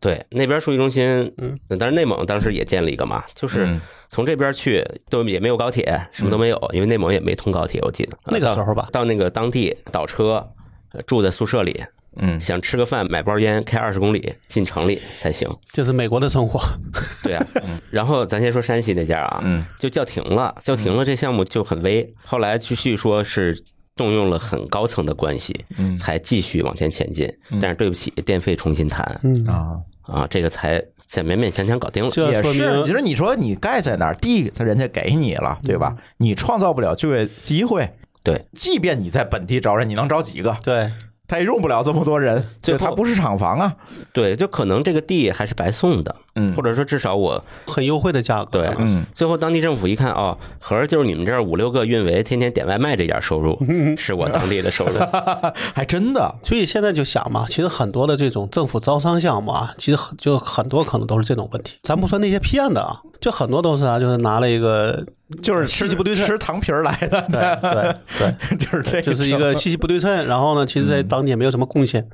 [0.00, 10.55] 对，那边数据中心，嗯，但是内蒙当时也建了一个嘛，就是嗯从这边去都也没有高铁，什么都没有，因为内蒙也没通高铁，我记得那个时候吧到到那个当地倒车，呃
[11.02, 11.85] 住在宿舍里，
[12.16, 15.48] 嗯，想吃个饭买包烟，开二十公里进城里才行。
[15.70, 16.61] 这是美国的生活。
[17.22, 17.46] 对啊，
[17.90, 22.14] 然后咱先说山西那家啊，嗯，就叫停了，叫停了，这项目就很危。
[22.24, 23.59] 后来继续说是
[23.94, 27.30] 动用了很高层的关系，嗯才继续往前前进。
[27.61, 32.11] 但是对不起，电费重新谈嗯，啊，啊，这个才才勉勉强强搞定了。
[32.30, 32.48] 也是。
[32.48, 32.54] 你
[32.94, 35.96] 说，你说你盖在哪儿，地他人家给你了，对吧？
[36.18, 37.88] 你创造不了就业机会，
[38.26, 40.56] 对，即便你在本地招人，你能招几个？
[40.64, 40.90] 对，
[41.28, 43.74] 他也用不了这么多人，最后对他不是厂房啊。
[44.12, 48.62] 对，就可能这个地还是白送的，嗯或者说至少我很优惠的价格。
[48.62, 53.58] 对，嗯最后当地政府一看，哦，合着就是你们这儿五六个运维天天点外卖这点收入，
[53.96, 54.98] 是我当地的收入。
[55.74, 61.76] 还真的，所以现在就想嘛，其实很多的这种政府招商项目啊，其实很就很多可能都是这种问题。
[61.82, 65.04] 咱不说那些骗子啊，就很多都是啊，就是拿了一个
[65.42, 66.24] 就是信息不对称。
[66.24, 72.08] 吃糖皮儿来的，对对对， 就是这，就是一个信息不对称，然后呢，其实在当地也没有什么贡献，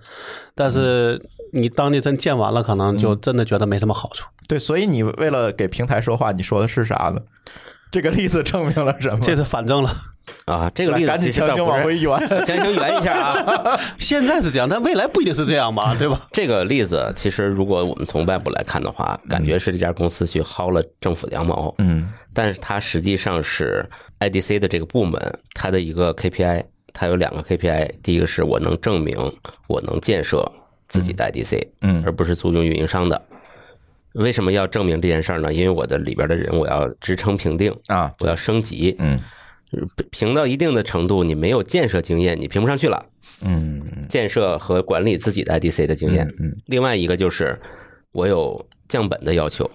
[0.54, 1.22] 但是
[1.52, 4.26] 你当地真建完了，可能就真的觉得没什么好处。
[4.48, 7.20] 对，所以你为了给平台说话，你说的是啥呢？
[7.92, 9.20] 这个例子证明了什么？
[9.22, 9.90] 这是反正了，
[10.46, 12.46] 啊，这个例子来赶紧强行其实倒不是往回圆。
[12.46, 13.78] 强行圆一下啊。
[13.98, 16.26] 现在是这样，但未来不一定是这样吧， 对吧？
[16.32, 23.86] 这个例子其实如果我们从外部来看的话，感觉是这家公司去薅了政府的羊毛，嗯但是它实际上是
[24.20, 25.20] IDC 的这个部门
[25.52, 29.14] 它的一个 KPI，它有两个 KPI，第一个是我能证明
[29.68, 30.50] 我能建设
[30.88, 33.20] 自己的 IDC，嗯而不是租用运营商的。
[34.14, 35.52] 为什么要证明这件事儿呢？
[35.52, 39.18] 因为我的里边的人我要职称评定，啊，我要升级，嗯
[40.10, 43.06] 评到一定的程度，你没有建设经验，你评不上去了。
[43.40, 46.26] 嗯建设和管理自己的 IDC 的经验。
[46.38, 47.58] 嗯，另外一个就是
[48.12, 49.68] 我有降本的要求，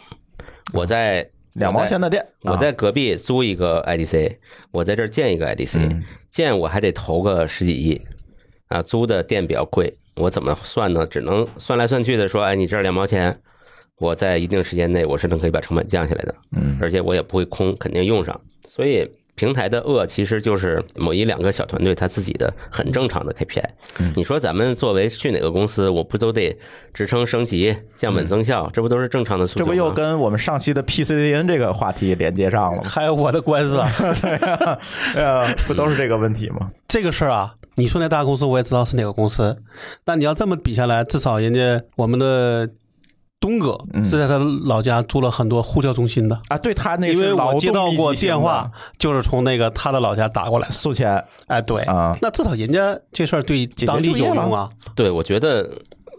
[0.72, 4.38] 我在两毛钱的店，我在隔壁租一个 IDC，
[4.70, 8.00] 我在这儿建一个 IDC，嗯建我还得投个十几亿
[8.68, 11.08] 啊，租的店比较贵，我怎么算呢？
[11.08, 13.40] 只能算来算去的说，哎，你这儿两毛钱，
[14.00, 19.10] 我在一定时间内我是能可以把成本降下来的，嗯而且我也不会空，肯定用上，所以。
[19.40, 23.64] 平台的恶其实就是某一两个小团队他自己的很正常的 KPI。
[24.16, 26.58] 你说咱们作为去哪个公司，我不都得
[26.92, 29.70] 职称升级、降本增效，这不都是正常的诉求吗？
[29.70, 32.90] 这不又跟我们上期的 PCDN 这个话题连接上了吗？
[32.90, 33.88] 还有我的官司啊，
[34.20, 34.80] 对啊，
[35.14, 36.72] 对啊，不都是这个问题吗？
[36.90, 39.56] 这个事儿啊，你说那大公司我也知道是哪个公司，
[40.04, 42.68] 但你要这么比下来，至少人家我们的
[43.40, 50.74] 东哥是在他老家租了很多呼叫中心的，啊，对他那因为我接到过电话，就是从那个他的老家打过来的。
[50.74, 51.82] 宿迁哎，对。
[51.84, 54.68] 啊，那至少人家这事儿对当地有用啊。
[54.96, 55.70] 对，我觉得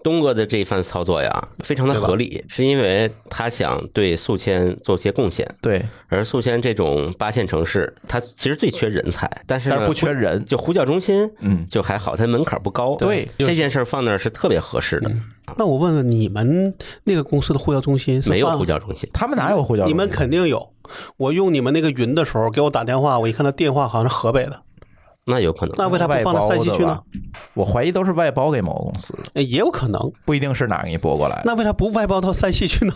[0.04, 5.46] 东哥的这一番操作呀，非常的合理，是因为他想对宿迁做些贡献。
[5.60, 11.66] 对，而宿迁这种八线城市，它其实最缺人才，但是但是不缺人，就呼叫中心，嗯。
[11.68, 12.96] 就还好，它门槛不高。
[12.96, 13.28] 对。
[13.38, 15.10] 这件事儿放那儿是特别合适的。
[15.56, 19.94] 那我问问你们那个公司的呼叫中心是没有呼叫中心，他们哪有呼叫中心？
[19.94, 20.72] 你们肯定有。
[21.16, 24.62] 我用你们那个云的时候给我打电话，我一看他电话好像是河北的，
[25.26, 25.74] 那有可能。
[25.76, 26.98] 那为啥不放到山西去呢？？
[27.52, 30.00] 我怀疑都是外包给某个公司，哎也有可能。
[30.24, 31.42] 不一定是哪给你拨过来。
[31.44, 32.94] 那为啥不外包到山西去呢？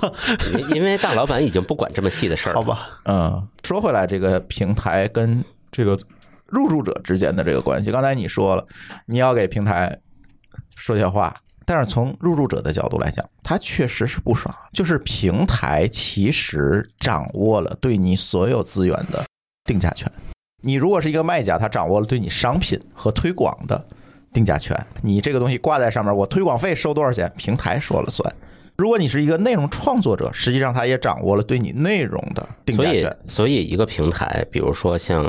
[0.58, 2.62] 因因为大老板已经不管这么细的事儿了。
[2.62, 5.98] 好，吧，嗯，说回来，这个平台跟这个
[6.46, 8.64] 入驻者之间的这个关系，刚才你说了，
[9.04, 9.98] 你要给平台
[10.74, 11.34] 说些话，
[11.66, 19.24] 但是从入驻者的角度来讲，他确实是不爽，就是平台其实掌握了对你所有资源的
[19.64, 20.10] 定价权。
[20.62, 23.84] 你如果是一个卖家，他掌握了对你商品和推广的
[24.32, 28.32] 定价权，你这个东西挂在上面，我推广费收多少钱，平台说了算。
[28.76, 33.16] 如果你是一个内容创作者，实际上他也掌握了对你内容的定所以价权。
[33.26, 35.24] 所以一个平台，比如说像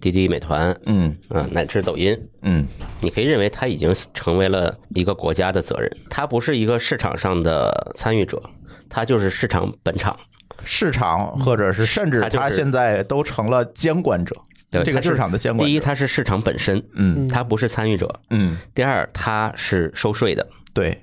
[0.00, 1.16] 滴滴、美团，嗯。
[1.28, 2.66] 嗯，乃至抖音，嗯，
[3.00, 8.42] 你可以认为它已经成为了一个国家的责任，它不是一个市场上的参与者，
[8.88, 10.16] 它就是市场本场。
[10.64, 14.36] 市场或者是甚至它现在都成了监管者，
[14.70, 15.66] 对这个市场的监管。
[15.66, 17.28] 第一，它是市场本身，嗯。
[17.28, 20.46] 它不是参与者；嗯，第二，它是收税的。
[20.74, 20.98] 对，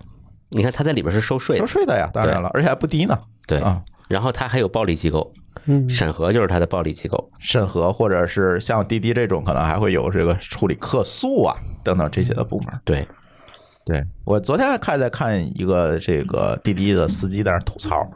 [0.50, 3.18] 你看，它在里边是收税收，税的呀，当然了，而且还不低呢。
[3.48, 3.60] 对。
[3.60, 5.32] 啊，然后它还有暴力机构，
[5.68, 7.30] 嗯，审核就是它的暴力机构。
[7.40, 12.80] 审核或者是像滴滴这种，可能还会有这个处理客诉啊等等这些的部门。
[12.84, 13.08] 对，
[13.86, 18.10] 对我昨天还看在看一个这个滴滴的司机在那吐槽，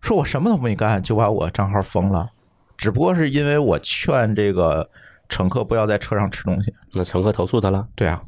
[0.00, 2.28] 说我什么都没干就把我账号封了，
[2.76, 4.88] 只不过是因为我劝这个
[5.28, 6.72] 乘客不要在车上吃东西。
[6.92, 8.22] 那乘客投诉他了，对啊，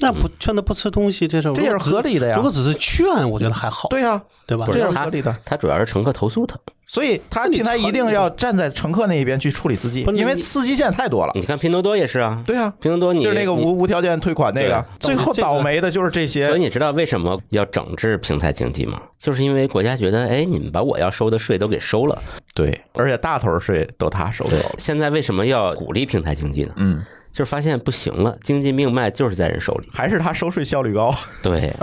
[0.00, 4.66] 那不劝他不吃东西，这事儿这也是合理的呀如果只是劝，我觉得还好，对呀，对吧？
[4.72, 5.34] 这是合理的。
[5.44, 6.58] 他主要是乘客投诉他。
[6.92, 11.32] 所以他平台一定要站在乘客那一边去处理司机因为司机现在太多了。
[11.34, 16.60] 你看拼多多也是啊，对啊，拼多多你就是那个无无条件退款那个，最后倒霉的就是这些所以。
[16.60, 19.00] 你知道为什么要整治平台经济吗？
[19.18, 22.22] 就是因为国家觉得，哎，你们把我要收的税都给收了。
[22.54, 26.74] 对，而且大头税都他收走了。，现在为什么要鼓励平台经济呢？
[26.76, 27.02] 嗯
[27.32, 29.88] 就是发现不行了，经济命脉就是在人手里。
[29.90, 31.14] 还是他收税效率高？
[31.42, 31.74] 对，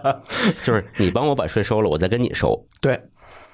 [0.62, 2.62] 就是你帮我把税收了，我再跟你收。
[2.82, 3.00] 对，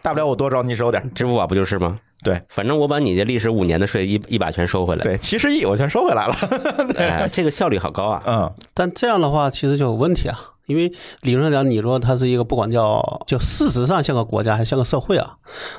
[0.04, 1.10] 大不了我多找你收点。
[1.14, 1.98] 支付宝不就是吗？
[2.22, 5.02] 对，反正我把你的历史五年的税一一把全收回来。
[5.02, 6.34] 对，七十亿我全收回来了。
[6.96, 8.22] 哎，这个效率好高啊！
[8.26, 15.36] 嗯，但这样的话其实就有问题啊，因为理论上讲，你说它是一个不管叫就事实上像个国家还像个社会啊，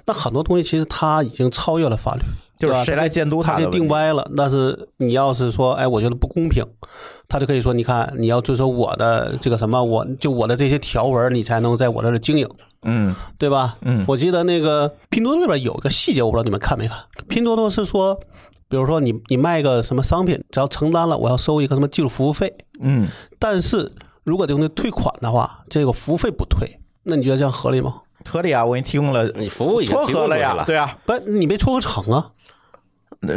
[0.08, 2.22] 那很多东西其实它已经超越了法律，
[2.58, 4.28] 就是谁来监督它给他的问题定歪了。
[4.36, 6.64] 但是你要是说，哎，我觉得不公平，
[7.28, 12.48] 他就可以说，你看你要遵守我的这个什么，我就我的这些条文，你才能在我这儿经营。
[12.88, 13.78] 嗯对吧？
[13.82, 16.98] 嗯我记得那个拼多多里边有个细节，我不知道你们看没看。
[17.28, 18.20] 拼多多是说，
[18.70, 22.54] 比如说你你卖个什么商品，只要承担了，我要收一个什么技术服务费。
[22.82, 23.08] 嗯，
[23.40, 23.92] 但是
[24.24, 27.96] 如果这东西退款的话，这个服务费不退，那你觉得这样合理吗？
[28.30, 32.32] 合理啊，我给你提供了你服务已经撮提供合了呀，对啊，不，你没撮合成啊？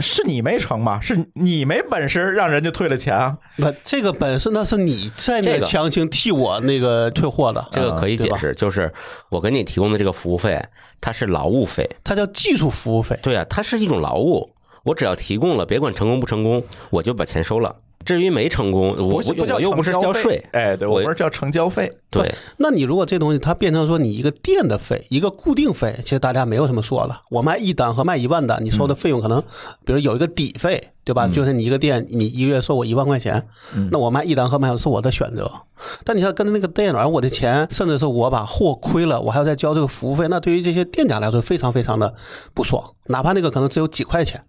[0.01, 1.01] 是你没成吗？
[1.01, 3.37] 是你没本事让人家退了钱啊？
[3.57, 8.93] 不，这个本事那是你在那强行替我那个退货的，这个可以解释，就是
[9.31, 10.62] 我给你提供的这个服务费，
[11.01, 11.88] 它是劳务费。
[12.05, 13.19] 它叫技术服务费。
[13.23, 17.77] 对啊，它是一种劳务，我只要提供了，别管成功不成功，我就把钱收了。
[18.09, 21.90] 至于没成功，我我不叫我又不是交税，哎，对我我们是叫成交费。
[22.09, 27.21] 对，那你如果这东西它变成说你一个店的费，一个固定费，其实大家没有什么说了。
[27.29, 29.42] 我卖一单和卖一万单，你收的费用可能，
[29.85, 31.29] 比如有一个底费，对吧？
[31.29, 33.47] 就是你一个店，你一个月收我一万块钱，
[33.92, 35.53] 那我卖一单和卖是我的选择。
[36.03, 42.14] 但你像跟那个店员，我的钱，甚至是我把货亏了，我还要再交这个服务费，那对于这些店家来说非常非常的
[42.55, 44.42] 不爽，哪怕那个可能只有几块钱，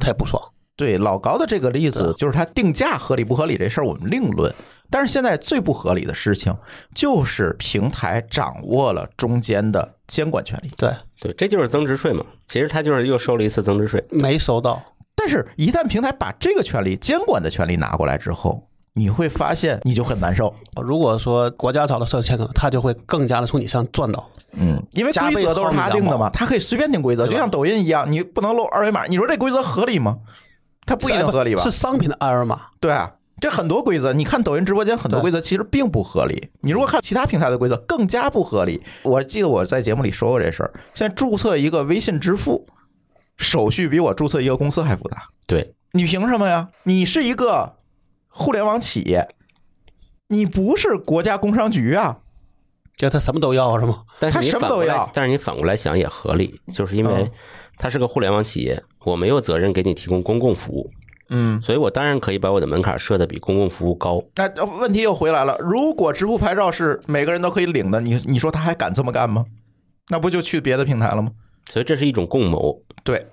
[0.00, 0.42] 他也不爽。
[0.76, 4.52] 对老高的这个例子，就是他定价合理不合理这事儿，我们另论。
[4.90, 6.54] 但是现在最不合理的事情，
[6.94, 10.68] 就是平台掌握了中间的监管权利。
[10.76, 12.24] 对，对，这就是增值税嘛。
[12.46, 14.04] 其实他就是又收了一次增值税。
[14.10, 14.82] 没收到。
[15.14, 20.52] 但是，一旦平台把这个权利、监管的权利拿过来之后，你会发现你就很难受。
[20.82, 24.28] 如果说国家找到设计牵头，他就会更加的从你身上赚到。
[24.52, 29.06] 嗯，因为规则都是他定的嘛，他可以随便定规则，就像抖音一样，你不能露二维码。
[29.06, 30.18] 你说这规则合理吗？
[30.86, 31.70] 它不一定合理吧是？
[31.70, 32.60] 商品的二维码。
[32.80, 36.50] 对啊，这很多规则，你看抖音直播间很多规则其实并不合理。
[36.60, 38.82] 你如果看其他平台的规则，更加不合理。
[39.02, 40.72] 我记得我在节目里说过这事儿。
[40.94, 42.66] 现在注册一个微信支付，
[43.36, 45.24] 手续比我注册一个公司还复杂。
[45.46, 46.68] 对，你凭什么呀？
[46.84, 47.76] 你是一个
[48.28, 49.28] 互联网企业，
[50.28, 52.18] 你不是国家工商局啊。
[52.94, 54.02] 就他什么都要是吗？
[54.20, 57.30] 但是他什么你反过来都要，但是你反过来想也合理，就是因为嗯
[57.82, 60.88] 它是个互联网企业，我没有责任给你提供公共服务，
[61.30, 64.22] 嗯，所以我当然可以把我的门槛设的比公共服务高。
[64.36, 69.44] 那问题又回来了，如果支付牌照是每个人都可以领的，你你说他还敢这么干吗？
[70.10, 71.32] 那不就去别的平台了吗？
[71.70, 72.80] 所以这是一种共谋。
[73.02, 73.26] 对，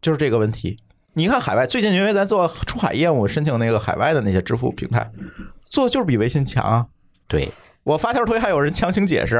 [0.00, 0.78] 就是这个问题。
[1.12, 5.10] 你看海外最近，因为咱做出海业务，申请那个海外的那些支付平台，
[5.68, 6.86] 做的就是比微信强啊。
[7.28, 7.52] 对，
[7.84, 9.36] 我发条推还有人强行解释，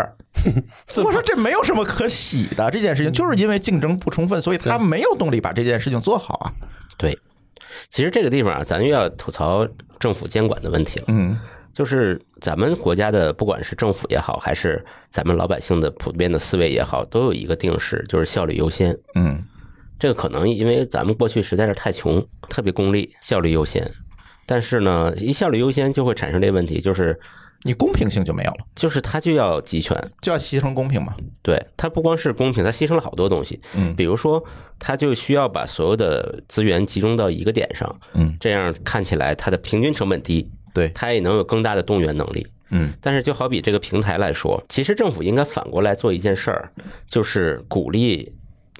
[1.05, 6.53] 我说这没有什么可喜的，这件事情就是因为竞争不充分，所以他没有动力把这件事情做好啊。
[6.97, 7.19] 对，
[7.89, 9.67] 其实这个地方啊，咱又要吐槽
[9.99, 11.05] 政府监管的问题了。
[11.09, 11.39] 嗯
[11.71, 18.99] 就是咱们国家的，不管是政府也好，还是咱们老百姓的普遍的思维也好，都有一个定式，就是效率优先。
[19.15, 19.45] 嗯
[19.97, 23.89] 这个可能因为咱们过去实在是太穷，特别功利，效率优先。
[24.45, 27.17] 但是呢，一效率优先就会产生这个问题，就是
[27.63, 31.13] 你公平性就没有了，就是它就要集权，就要牺牲公平嘛。
[31.43, 33.61] 对它不光是公平，它牺牲了好多东西。
[33.75, 34.43] 嗯比如说，
[34.79, 42.47] 它就需要把所有的资源集中到一个点上，嗯，这样看起来它的平均成本低，对，它也能有更大的动员能力。
[42.71, 46.71] 嗯但是就好比这个平台来说，其实政府应该反过来做一件事儿，
[47.09, 48.31] 就是鼓励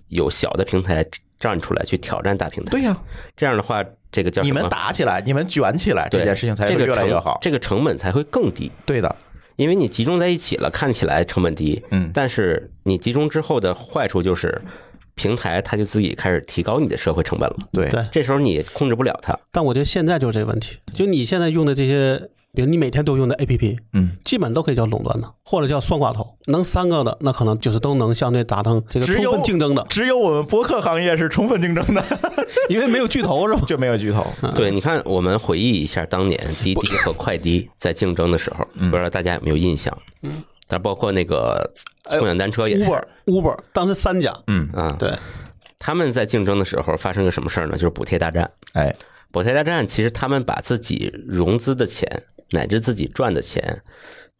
[0.09, 1.05] 有小的平台
[1.39, 2.71] 站出来去挑战大平台。
[2.71, 2.97] 对呀、
[3.37, 4.69] 这样的话，这个叫你们？
[4.69, 7.39] 打起来，你们卷起来，这件事情才会越来越好。
[7.41, 9.17] 这个成本才会更低，对的，
[9.57, 14.61] 因为你集中在一起了，看起来成本低，嗯但是你集中之后的坏处就是，
[15.15, 19.37] 平台它就自己开始提高你的社会成本了，对对这时候你控制不了它。
[19.51, 26.27] 但我觉得现在就是这个问题，就你现在用的这些，比如你每天都用的 APP，嗯，基本都可以叫垄断的，或者叫双挂头。
[26.47, 32.03] 能三个的，那可能就是都能相对达成这个充只有分竞争的，只有我们播客行业是充分竞争的，
[32.69, 33.61] 因为没有巨头是吧？
[33.67, 34.27] 就没有巨头。
[34.55, 39.97] 对，你看，我们回忆一下当年滴滴和快滴在竞争的时候，不知道大家有没有印象？
[40.23, 41.71] 嗯，但包括那个
[42.19, 45.15] 共享单车也是 Uber Uber 当时三家，嗯，啊，对，
[45.79, 47.73] 他们在竞争的时候发生个什么事儿呢？
[47.75, 48.51] 就是补贴大战。
[48.73, 48.93] 哎，
[49.31, 52.11] 补贴大战其实他们把自己融资的钱
[52.51, 53.83] 乃至自己赚的钱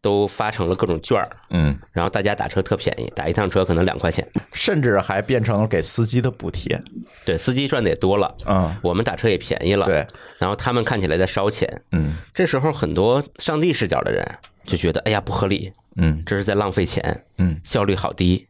[0.01, 4.25] 都发成了各种券儿，嗯，然后大家打车特便宜，打一趟车可能两块钱。
[4.53, 6.81] 甚至还变成了给司机的补贴。
[7.25, 9.85] 对，司机赚的也多了，嗯，我们打车也便宜了。
[9.85, 10.05] 对，
[10.37, 11.81] 然后他们看起来在烧钱。
[11.91, 14.25] 嗯这时候很多上帝视角的人
[14.65, 18.47] 就觉得，哎呀不合理，嗯这是在浪费钱，嗯效率好低。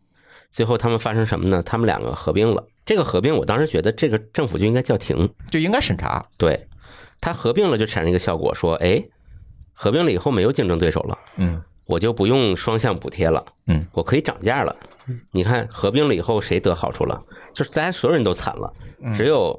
[0.51, 1.61] 最后他们发生什么呢？
[1.63, 2.63] 他们两个合并了。
[2.85, 5.31] 这个合并，我当时觉得这个政府就应该叫停。
[5.51, 6.25] 就应该审查。
[6.37, 6.67] 对，
[7.21, 9.03] 他合并了就产生一个效果，说，哎，
[9.81, 14.75] 合并了以后没有竞争对手了，嗯我就不用双向补贴了，嗯，我可以涨价了。
[15.31, 17.19] 你看合并了以后谁得好处了？
[17.53, 18.73] 就是大家所有人都惨了，
[19.15, 19.57] 只有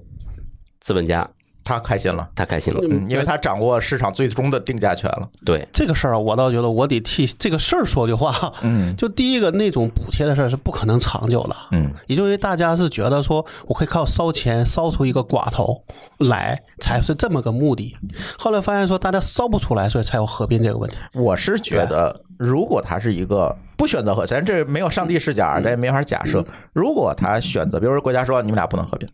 [0.78, 1.28] 资本家
[1.74, 2.80] 他开心了，他开心了。
[2.90, 5.28] 嗯，因为他掌握市场最终的定价权了。
[5.44, 8.52] 对，这个事儿啊，我倒觉得我得替这个事儿说句话。
[8.62, 15.84] 嗯就第一个那种补贴的事儿是不可能长久的，嗯也就因为大家是觉得说我可以靠烧钱烧出一个寡头
[16.18, 17.96] 来，才是这么个目的。
[18.38, 20.96] 后来发现说大家烧不出来，所以才有合并这个问题。
[21.14, 26.44] 我是觉得，如果他是一个不选择合，咱这没有上帝视角，咱也没法假设。
[26.72, 29.08] 如果他选择，比如说国家说你们俩不能合并，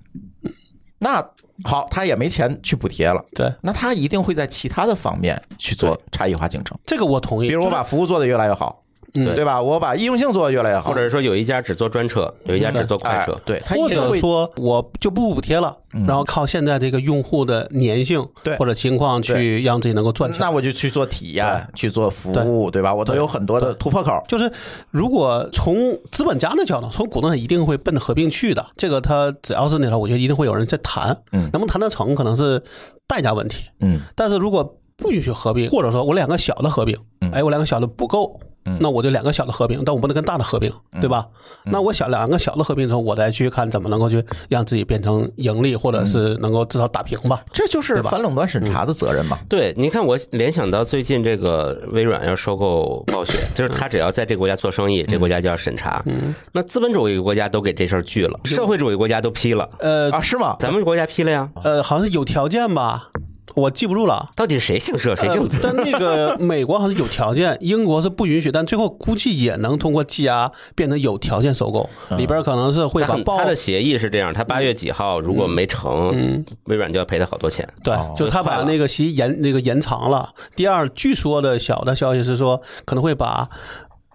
[0.99, 1.25] 那
[1.65, 6.79] 好，他也没钱去补贴了，对，那他一定会在其他的方面去做差异化竞争。
[6.85, 7.49] 这个我同意。
[7.49, 8.83] 比如我把服务做得越来越好，
[9.17, 9.61] 嗯对吧？
[9.61, 20.41] 我把易用性做得越来越好，或者是说有一家只做专车，有一家只做快哎车，对，或者说我就不补贴了，然后靠现在这个用户的粘性对或者情况去让自己能够赚钱。
[20.41, 22.95] 那我就去做体验，去做服务，对吧？
[22.95, 24.23] 我都有很多的突破口。
[24.29, 24.51] 就是
[24.91, 28.65] 如果从资本家的角度，从股东他一定会奔着合并去的。
[28.77, 32.63] 这个他只要是那啥，我觉得一定会有人在谈，嗯能不能谈得成可能是
[33.07, 33.69] 代价问题。
[33.81, 38.41] 嗯但是如果不允许合并，或者说我两个小的合并，嗯哎，我两个小的不够，
[38.81, 41.27] 那我就两个小的合并，但我不能跟大的合并，嗯对吧？
[41.65, 47.43] 那我想两个小的合并之后，我再去看怎么能够去让自己变成盈利，或者是能够至少打平吧。
[47.53, 49.39] 这就是反垄断审查的责任嘛。
[49.49, 56.05] 对，你看我联想到最近这个微软要收购暴雪，就是他只要在这个国家做生意，这个国家就要审查。
[56.53, 60.57] 那资本主义国家都给这事儿拒了，社会主义国家都批了，呃啊，是吗？
[60.59, 61.49] 咱们国家批了呀？
[61.63, 63.09] 呃，好像是有条件吧，
[63.55, 64.31] 我记不住了。
[64.35, 65.57] 到底是谁姓社谁姓资？
[65.57, 77.67] 呃但那个 美国好像有条件，英国是不允许，但最后估计也能通过积压变成有条件收购，里边可能是会把包他的协议是这样，他八月几号如果没成，微软就要赔他好多钱。
[77.83, 80.31] 对，就他把那个协议延那个延长了。
[80.55, 83.49] 第二，据说的小的消息是说，可能会把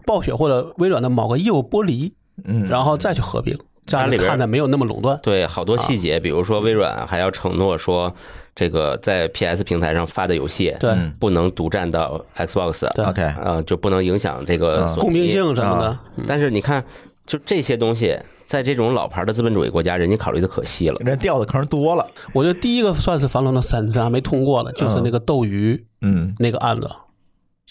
[0.06, 2.14] 暴雪或者微软的某个业务剥离，
[2.46, 5.20] 嗯然后再去合并，这样里边看的没有那么垄断。
[5.24, 8.14] 对，好多细节，比如说微软还要承诺说，
[8.62, 10.92] 这个在 PS 平台上发的游戏，对。
[10.92, 11.12] 嗯。
[11.20, 13.04] 不能独占到 Xbox，对。
[13.06, 15.98] OK 呃，就不能影响这个公平性什么的，
[16.28, 16.84] 但是你看，
[17.26, 20.98] 就这些东西，在这种老牌的资本主义国家，人家考虑的可细了。
[21.00, 22.06] 人掉的坑多了。
[22.34, 26.36] 我觉得第一个算是樊笼》的审查没通过的，就是那个斗鱼嗯。
[26.38, 26.88] 那个案子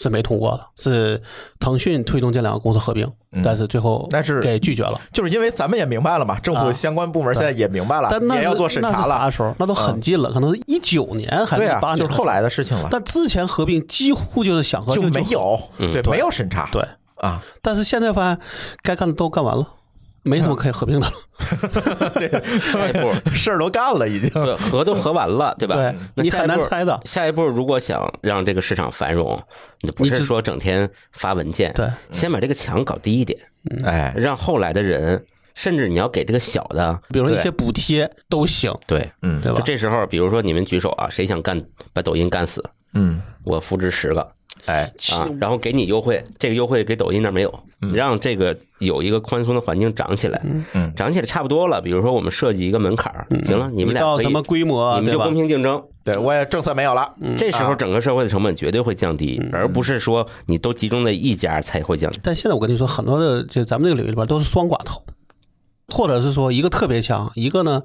[0.01, 1.21] 是没通过的，是
[1.59, 3.07] 腾讯推动这两个公司合并，
[3.43, 4.99] 但是最后但是给拒绝了。
[5.13, 9.29] 就是因为咱们也明白了嘛，政府啊相关部门现在也明白了，但那是也要做审查了。
[9.29, 9.53] 时候？
[9.59, 12.25] 那都很近了，可能是一九年还是八，年，就是后。
[12.31, 16.81] 来的事情了，但之前合并几乎就是想合就就没有，对，对没有审查，对，
[17.17, 18.39] 啊，但是现在发现
[18.81, 19.67] 该干的都干完了，
[20.23, 21.13] 没什么可以合并的了。
[22.61, 24.29] 下一步， 事儿都干了已经。
[24.29, 25.75] 对，合都合完了，对吧？
[25.75, 29.41] 对你很难猜的下一步如果想让这个市场繁荣，
[29.81, 33.39] 你不是说整天发文件，对，先把这个墙搞低一点，
[33.85, 39.61] 哎，让后来的人，甚至你要给这个小的，比如说一些补贴都行，对，嗯对吧？
[39.65, 41.59] 这时候，比如说你们举手啊，谁想干
[41.93, 42.63] 把抖音干死，
[42.93, 44.25] 嗯，我扶持十个，
[44.65, 47.59] 哎，啊，然后给你优惠，这个优惠给抖音那儿没有，
[47.93, 50.41] 让这个有一个宽松的环境涨起来，
[50.73, 51.81] 嗯涨起来差不多了。
[51.81, 55.33] 比如说我们设计一个门槛儿，行了，你们俩到什么规模，你们就公？
[55.33, 55.83] 平竞争。
[56.03, 62.19] 对我也政策没有了，这时候整个社会的成本绝对会降低，而不是说你都集中在一家才会降低。
[62.23, 64.99] 但现在我跟你说，很多的就咱们这个领域里边都是双寡头，
[65.89, 67.83] 或者是说一个特别强，一个呢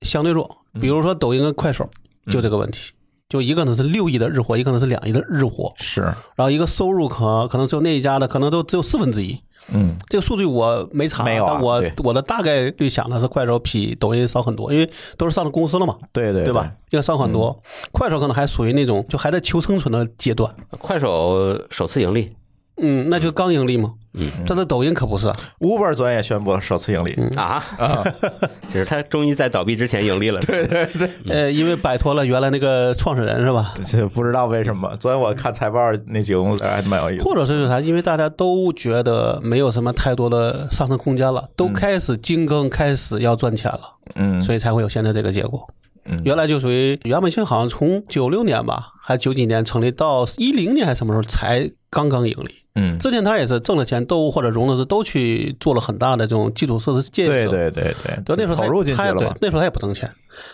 [0.00, 0.56] 相对弱。
[0.80, 1.86] 比如说抖音跟快手
[2.30, 2.92] 就这个问题，
[3.34, 6.02] 就一个呢是六亿的日活，一个呢是两亿的日活，是，
[6.36, 9.36] 然后一个收入可可能只有那一家的可能都只有四分之一。
[9.72, 16.62] 嗯，这个数据我没查，没有啊但我我的大概率想的是快手比抖音少很多，因为都是上了公司了嘛，对对对吧？？
[16.90, 17.58] 应该少很多。
[17.90, 22.30] 快手可能还属于那种就还在求生存的阶段，快手首次盈利
[22.76, 23.94] 嗯，那就刚盈利嘛。
[24.16, 25.26] 嗯，但是抖音可不是
[25.58, 28.04] ，Uber 昨天也宣布首次盈利，啊啊，
[28.68, 30.40] 就是他终于在倒闭之前盈利了。
[30.46, 33.74] 对对对，呃，因为摆脱了原来那个创始人是吧？
[33.84, 34.96] 这不知道为什么。
[35.00, 37.24] 昨天我看财报那几个公司还蛮有意思。
[37.24, 37.80] 或者是啥？
[37.80, 43.80] 因为大家都觉得没有什么太多的上升空间了，都开始精耕，开始要赚钱了，
[44.14, 45.66] 嗯所以才会有现在这个结果。
[46.06, 57.48] 嗯原来就属于原本性，好像从九六年吧，还九几年成立到一零年还是什么时候才刚刚盈利，嗯，之前他也是挣了钱，都或者融的资都去做了很大的这种基础设施建设。
[57.50, 60.10] 对对对对，对，那时候他投入进去他对了，那时候他也不挣钱，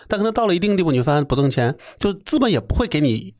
[0.07, 3.33] 但可能到了一定地步，你发现不挣钱，就是资本也不会给你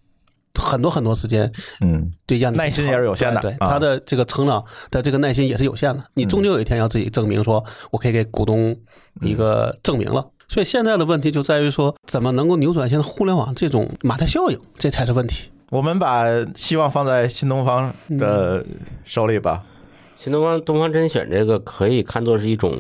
[0.55, 1.51] 很多很多时间，
[1.81, 6.03] 嗯，对，让你耐心也是有限的对，他的这个成长的这个耐心也是有限的。
[6.15, 8.75] 你终究有一天要自己证明，说我可以给股东
[9.21, 10.27] 一个证明了。
[10.49, 15.49] 所以现在的问题就在于说，怎么能够扭转现在互联网这种马太效应，这才是问题。
[15.71, 18.63] 我们把希望放在新东方的
[19.05, 19.63] 手里吧。
[20.17, 22.77] 新东方东方甄选这个可以看作是一种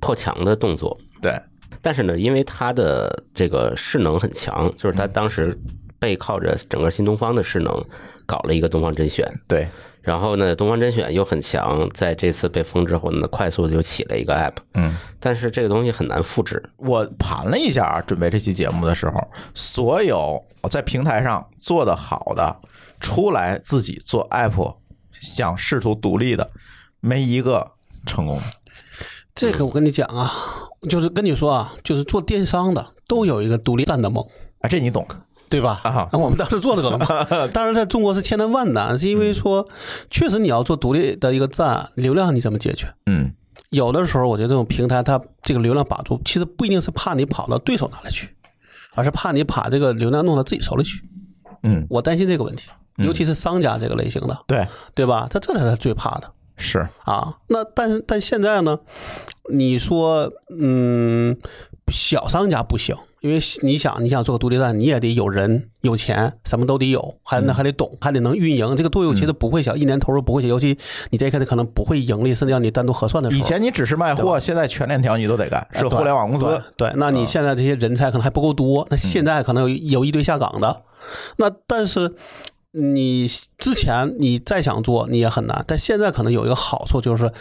[0.00, 1.38] 破墙的动作，对，
[1.82, 5.54] 但是呢，因为它的这个势能很强，就是它当时
[5.98, 7.84] 背靠着整个新东方的势能
[8.24, 9.68] 搞了一个东方甄选，对，
[10.08, 22.56] 然后呢，东方甄选又很强，在这次被封之后呢，快速的就起了一个 app，嗯，但是这个东西很难复制，我盘了一下啊，准备这期节目的时候，所有在平台上做的好的，
[23.00, 24.76] 出来自己做 app，
[25.12, 26.50] 想试图独立的，
[27.00, 27.72] 没一个
[28.06, 28.44] 成功的。
[29.34, 30.32] 这个我跟你讲啊，
[30.88, 34.24] 就是跟你说啊，就是做电商的都有一个独立站的梦。
[34.60, 35.06] 啊，这你懂
[35.48, 35.80] 对吧？
[35.82, 37.06] 啊我们当时做这个了嘛。
[37.52, 39.66] 当然，在中国是千难万难，是因为说，
[40.10, 42.92] 确实你要做独立的一个站，流量你怎么解决？
[43.06, 43.32] 嗯，
[43.70, 48.28] 有的时候，我觉得这种平台它这个流量把住，其实不一定是怕你跑到对手那里去，
[48.94, 51.02] 而是怕你把这个流量弄到自己手里去。
[51.62, 52.68] 嗯，我担心这个问题，
[52.98, 55.26] 尤其是商家这个类型的，对，对吧？
[55.30, 56.32] 他这才是最怕的。
[56.56, 58.78] 是，啊，那但但现在呢？
[59.50, 61.38] 你说，嗯，
[61.90, 68.76] 小商家不行，因为你想，你想做个独立站，你也得有人、有钱，什么都得有，还那还得懂，还得能运营。
[68.76, 70.76] 这个作用其实不会小，一年投入不会小，尤其
[71.10, 73.40] 你这一开始可能不会盈利，甚至让你单独核算的时候。
[73.40, 76.44] 以前你只是卖货，现在全链条你都得干，是互联网公司。
[76.76, 80.82] 对对，那你现在这些人才可能还不够多，那现在可能有有一堆下岗的，
[81.36, 82.14] 那但是。
[82.70, 87.32] 你之前你再想做你也很难，但现在可能有一个好处就是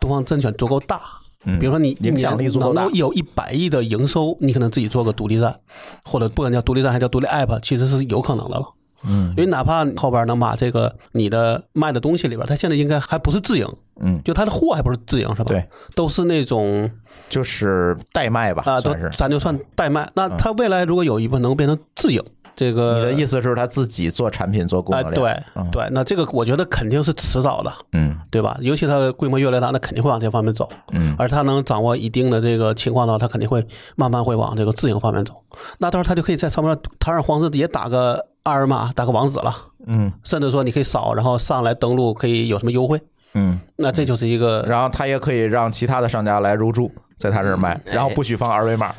[0.00, 1.00] 东方甄选足够大，
[1.44, 5.58] 嗯比如说你影响力足够大能够有一百亿的营收，你可能自己做个独立站，
[6.04, 8.66] 或者不管叫独立站还叫独立 app，其实是有可能的了。
[9.04, 13.64] 嗯因为哪怕后边能把这个你的卖的东西里边，它现在应该还不是自营，
[14.00, 15.44] 嗯，就它的货还不是自营是吧？
[15.46, 15.64] 对，
[15.94, 16.90] 都是那种
[17.30, 18.92] 就是代卖吧，啊，都。
[19.16, 20.10] 咱就算代卖。
[20.14, 22.20] 那它未来如果有一部分能变成自营，
[22.58, 25.14] 这个你的意思是他自己做产品做供哎，应链？
[25.14, 28.58] 对嗯对，那这个我觉得肯定是迟早的，嗯对吧？
[28.60, 30.68] 尤其它的规模越来越大，那肯定会往这方面走。
[30.92, 35.34] 嗯而他能掌握一定的这个情况的话，他肯定会慢慢会往这个自营方面走。
[35.78, 39.54] 那到时候他就可以在上面堂而皇之也打个二维码，打个网址了，
[39.86, 43.00] 嗯甚至说你可以扫，然后上来登录可以有什么优惠，
[43.34, 48.92] 嗯，那这就是一个然后他也可以让其他的商家来入驻，在他这儿卖，然后不许放二维码。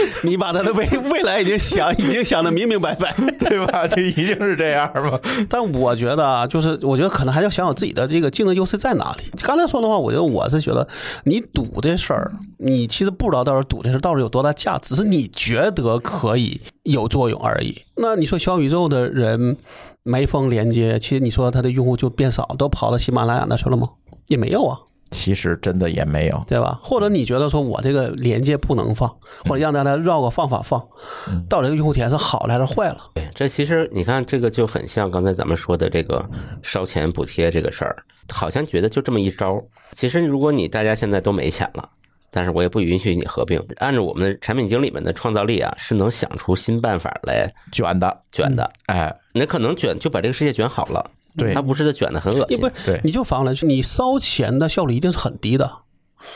[0.22, 3.14] 你把他的未未来已经想已经想的明明白白。
[3.38, 3.86] 对吧？
[3.86, 5.18] 就一定是这样吗？
[5.48, 9.24] 但我觉得啊，就是我觉得可能还要想想自己的这个竞争优势在哪里。
[9.42, 10.86] 刚才说的话，我觉得我是觉得
[11.24, 17.82] 你赌这事儿，你其实不知道到时候赌这事儿到底有多大价值，只是你觉得可以有作用而已。
[17.96, 19.56] 那你说小宇宙的人
[20.02, 23.88] 没封连接，其实你说他的用户就变少，都跑到喜马拉雅那去了吗？
[24.26, 24.78] 也没有啊。
[25.10, 26.42] 其实真的也没有。
[26.46, 26.78] 对吧？
[26.82, 29.08] 或者你觉得说我这个连接不能放，
[29.44, 30.80] 或者让大家绕个方法放，
[31.48, 32.98] 到底这个用户体验是好了还是坏了？
[33.14, 36.24] 对，这其实你看，这个就很像刚才咱们说的这个
[36.62, 37.96] 烧钱补贴这个事儿，
[38.32, 39.62] 好像觉得就这么一招。
[39.92, 41.88] 其实如果你大家现在都没钱了，
[42.30, 43.58] 但是我也不允许你合并。
[43.78, 48.70] 按照我们的产品经理们的创造力啊，是能想出新办法来卷的，卷的。
[48.86, 52.68] 哎，那可能卷就把这个世界卷好了，对他不是的卷的很恶心也不。
[52.84, 55.70] 对你就反过来，你烧钱的效率一定是很低的，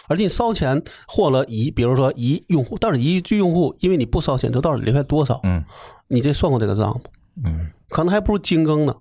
[0.08, 5.40] 而且你烧钱获了一，比如说一用户，但是一句用户，因为你不烧钱，这到底留下多少？
[5.44, 5.64] 嗯
[6.08, 7.00] 你这算过这个账吗？
[7.44, 8.94] 嗯，可能还不如精耕呢。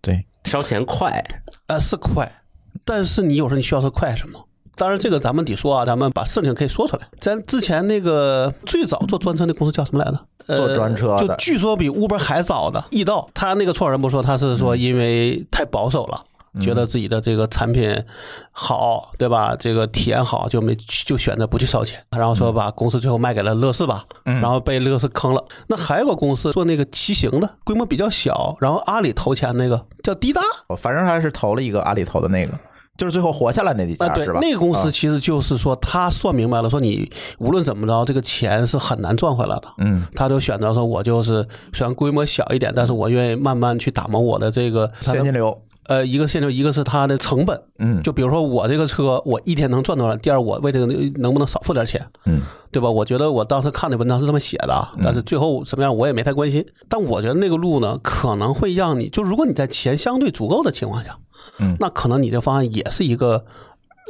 [0.00, 1.22] 对，烧钱快，
[1.66, 2.40] 呃，是快，
[2.82, 4.42] 但是你有时候你需要是快什么？
[4.74, 7.06] 当然，这个咱们得说啊，咱们把事情可以说出来。
[7.20, 10.26] 咱之前那个最早做专车那公司叫什么来着？
[10.46, 11.28] 呃做专车的。
[11.28, 16.22] 就据说比 Uber 还早的易到，他那个创始人不说他是说因为太保守了。
[16.58, 18.02] 觉得自己的这个产品
[18.50, 19.54] 好，对吧？
[19.58, 20.74] 这个体验好，就没
[21.04, 25.44] 就选择不去烧钱，然后说把公司最后卖给了乐视吧，然后被乐视坑了。
[25.66, 30.40] 那还有个公司做那个骑行的，规模比较小，然后阿里投钱那个叫滴答，
[30.78, 32.58] 反正还是投了一个阿里投的那个，
[32.96, 34.38] 就是最后活下来那几家是，吧？
[34.40, 39.68] 那个公司啊其实就是说，他算明白了，说你无论怎么着，这个钱是很难赚回来的。
[39.78, 47.60] 嗯，他就选择说，我就是虽然规模小一点，但是我愿意慢慢去打磨我的这个的现金流，呃，一个现流，一个是它的成本。
[47.78, 50.16] 嗯就比如说我这个车，我一天能赚多少？
[50.16, 50.86] 第二，我为这个
[51.16, 52.04] 能不能少付点钱？
[52.24, 52.40] 嗯，
[52.70, 52.90] 对吧？
[52.90, 56.64] 我觉得我当时看的文章是这么写的啊，但是最后什么样我也没太关心。
[56.88, 61.18] 但我觉得那个路呢，可能会让你就如果你在钱相对足够的情况下，
[61.58, 63.44] 嗯那可能你这方案也是一个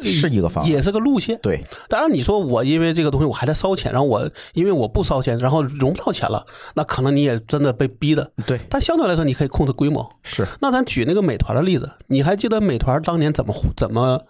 [0.02, 1.38] 是一个方案，也是个路线。
[1.40, 8.30] 对，当然，你说我因为这个东西我还在烧钱，然后我因为我不烧钱，然后融不到钱了，那可能你也真的被逼的。
[8.46, 10.06] 对，但相对来说，你可以控制规模。
[10.22, 14.20] 是那咱举那个美团的例子，你还记得美团当年怎么怎么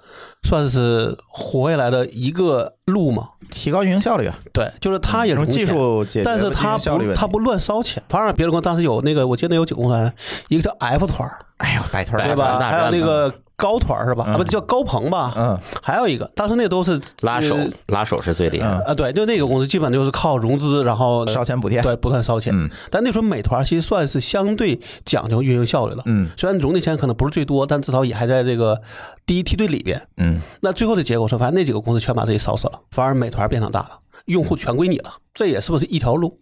[0.45, 3.31] 算是活下来的一个路吗？
[3.51, 8.01] 提高运营效率啊，对，就是它也是技，术解决但是它不它不乱烧钱。
[8.09, 10.13] 反而别的公司当时有那个，我记得有几个公司，
[10.49, 12.59] 一个叫 F 团儿，哎呦，百团儿对吧？
[12.59, 14.25] 还有那个高团儿是吧？
[14.27, 15.33] 嗯啊，不叫高鹏吧？
[15.35, 18.85] 嗯，还有一个，当时那都是拉手呃拉手是最厉害的。
[18.85, 22.53] 啊，对，就那个公司基本就是靠融资，然后烧钱补贴，对不断烧钱。
[22.55, 26.03] 嗯但那时候美团其实算是相对讲究运营效率了。
[26.05, 28.81] 嗯虽然融的钱可能不是最多，但至少也还在这个
[29.25, 30.07] 第一梯队里边。
[30.19, 33.91] 嗯，那最后的结果是，反正那几个公司全把自己烧死了，反而美团变成大了，
[34.27, 35.15] 用户全归你了。
[35.33, 36.39] 这也是不是一条路？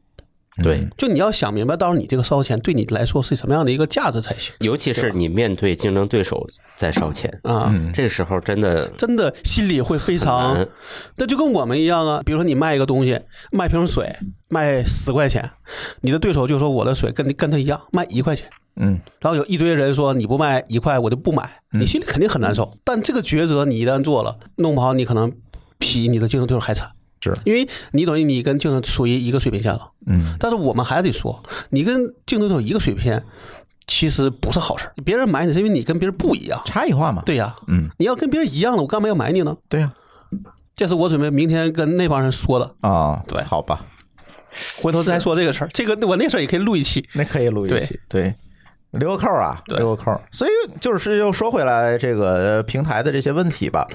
[0.63, 6.47] 对，就你要想明白，到时候你这个烧钱对你来说是什么样的一个价值才行尤其是你面对竞争对手
[6.77, 7.67] 在烧钱，啊。
[7.71, 10.57] 嗯这时候真的真的心里会非常，
[11.17, 12.23] 那就跟我们一样啊。
[12.25, 14.15] 比如说你卖一个东西，卖瓶水
[14.49, 15.51] 卖十块钱，
[16.03, 22.79] 你的对手就说我的水跟你跟他一样卖一块钱，嗯，然后有一堆人说你不卖一块我就不买，你心里肯定很难受。
[22.85, 25.33] 但这个抉择你一旦做了，弄不好你可能
[25.79, 26.91] 比你的竞争对手还惨。
[27.25, 27.39] 是。
[27.45, 33.25] 因为你等于你跟竞争属于一个水平线了，嗯，但是我们还得说，你跟竞争对手一个水平线，
[33.87, 34.93] 其实不是好事儿。
[35.05, 39.57] 别人买你是因为你跟别人不一样，差异化嘛，对呀，嗯，你要跟别人一样的，我干嘛要买你呢？
[39.69, 39.93] 对呀，
[40.75, 43.43] 这是我准备明天跟那帮人说的，啊，对。
[43.45, 43.85] 好吧，
[44.81, 45.71] 回头再说这个事儿。
[45.73, 47.07] 这个我那事儿也可以录一期。
[47.15, 48.35] 那可以录一期，对。
[48.91, 49.79] 留个扣儿啊，对。
[49.79, 50.21] 留个扣儿。
[50.31, 50.51] 所以
[50.81, 53.87] 就是又说回来，这个平台的这些问题吧，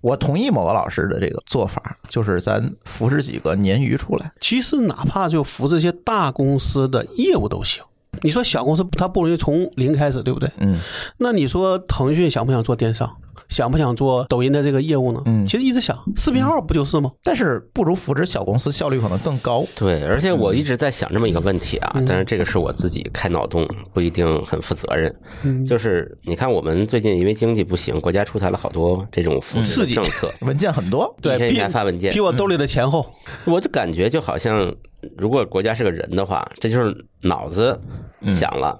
[0.00, 4.32] 我同意某个老师的这个做法，就是咱扶持几个鲶鱼出来。
[4.40, 7.82] 其实哪怕就扶这些大公司的业务都行。
[8.22, 10.50] 你说小公司它不容易从零开始，对不对？
[10.58, 10.78] 嗯，
[11.18, 13.16] 那你说腾讯想不想做电商？
[13.48, 15.22] 想不想做抖音的这个业务呢？
[15.26, 17.10] 嗯其实一直想，视频号不就是吗？
[17.22, 19.64] 但是不如扶持小公司，效率可能更高。
[19.74, 25.14] 对，而且我一直在想这么一个问题啊，嗯但是这个是我自己开脑洞，不一定很负责任。
[25.42, 33.06] 嗯就是你看，我们最近因为经济不行，国家出台了好多这种扶持刺激的政策， 文件很多，对，一天一比天发文件比，我兜里的钱厚。
[33.44, 34.74] 我就感觉就好像，
[35.16, 37.78] 如果国家是个人的话，这就是脑子
[38.26, 38.78] 想了，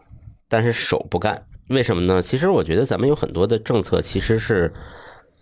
[0.48, 1.40] 但是手不干。
[1.68, 2.20] 为什么呢？
[2.20, 4.72] 其实我觉得咱们有很多的政策其实是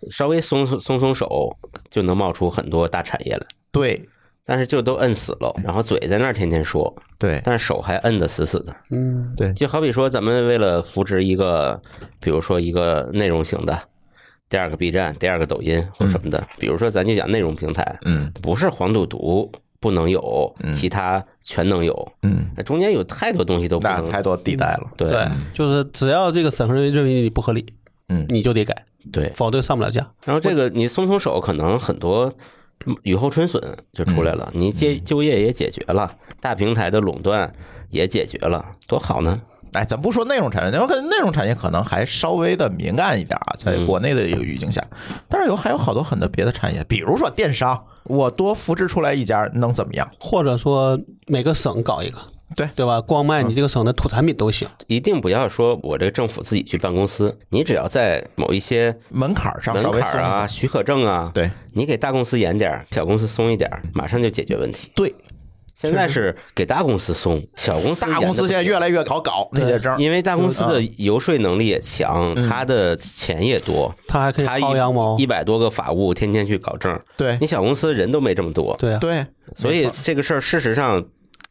[0.09, 1.55] 稍微松松松松手
[1.89, 4.07] 就能冒出很多大产业来，对。
[4.49, 7.41] 但是就都摁死了，然后嘴在那儿天天说，对。
[7.43, 8.73] 但是手还摁得死死的。
[8.91, 11.77] 嗯，对，就好比说，咱们为了扶持一个，
[12.21, 13.77] 比如说一个内容型的，
[14.47, 18.31] 第二个 B 站，第二个抖音或者什么的，比如说咱就讲内容平台，嗯。
[18.41, 24.89] 不是黄赌毒不能有，其他全能有，嗯，那中间有太多东西都不能，太多地带了。
[24.97, 27.65] 对对，就是只要这个审核人员认为你不合理，
[28.09, 29.29] 嗯你就得改，对。
[29.35, 30.09] 否则上不了架。
[30.25, 32.33] 然后这个你松松手，可能很多
[33.03, 33.61] 雨后春笋
[33.93, 37.53] 就出来了，你就就业也解决了，大平台的垄断
[37.89, 39.41] 也解决了，多好呢！
[39.73, 44.83] 哎，咱不说内容产业，我感觉内容产业可能还稍微的敏感一点啊，在国内的一个语境下，
[45.29, 50.09] 但是有还有好多很多别的产业，比如说电商，我多扶持出来一家能怎么样？
[50.19, 52.17] 或者说每个省搞一个，
[52.55, 53.01] 对对吧？
[53.01, 54.67] 光卖你这个省的土产品都行。
[54.87, 64.89] 一定不要说我这个政府自己去办公司，你只要在某一些门槛上门稍微松一槛啊、松，许可证啊，对你给大公司严点儿，小公司松一点儿，马上就解决问题。
[64.95, 65.13] 对，
[65.79, 70.93] 现在是给大公司送，小公司大公司现在越来越好搞那些证，因为大公司的嗯。
[70.97, 79.25] 游说能力也强，他的钱也多，他还可以薅羊毛一，百多个法务天天去搞证，对你小公司人都没这么多，对啊，对，
[79.55, 81.05] 所以这个事儿事实上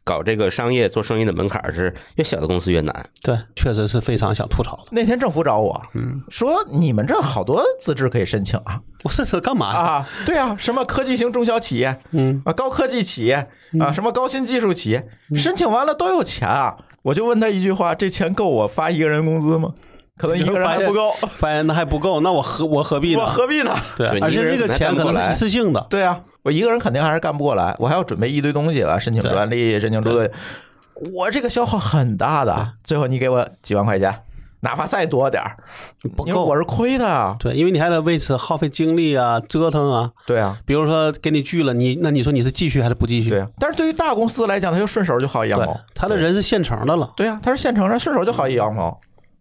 [0.07, 3.09] 搞这个商业做生意的门槛是越小的公司越难。
[3.21, 4.83] 对，确实是非常想吐槽的。
[4.91, 9.67] 那天政府找我，嗯，说你们这好多资质可以申请啊我这是干嘛？
[9.67, 13.47] 啊，对啊，什么科技型中小企业，嗯啊，高科技企业
[13.81, 15.05] 啊，什么高新技术企业，
[15.35, 16.77] 申请完了都有钱啊。
[17.03, 19.73] 我就问他一句话：这钱够我发一个人工资吗？
[20.17, 23.25] 可能一个人还不够， 发现那还不够，那我何我何必呢我？
[23.27, 23.71] 何必呢？
[23.95, 25.85] 对对，而且这个钱可能是一次性的。
[25.91, 30.31] 对啊，我一个人肯定还是干不过来，我还要准备一堆东西吧，申请专利，申请注册，
[31.13, 32.71] 我这个消耗很大的。
[32.85, 34.23] 最后你给我几万块钱，
[34.61, 35.57] 哪怕再多点儿，
[36.15, 37.35] 不够因为我是亏的啊。
[37.37, 40.09] 对，因为你还得为此耗费精力啊，折腾啊。
[40.25, 43.29] 对啊，比如说给你拒了，你那你说你是继续还是不继续？
[43.31, 43.49] 对啊。
[43.59, 47.11] 但是对于大公司来讲，他就顺手就薅一羊毛。，他的人是现成的了。
[47.17, 48.97] 对啊，他是现成的，顺手就薅一羊毛。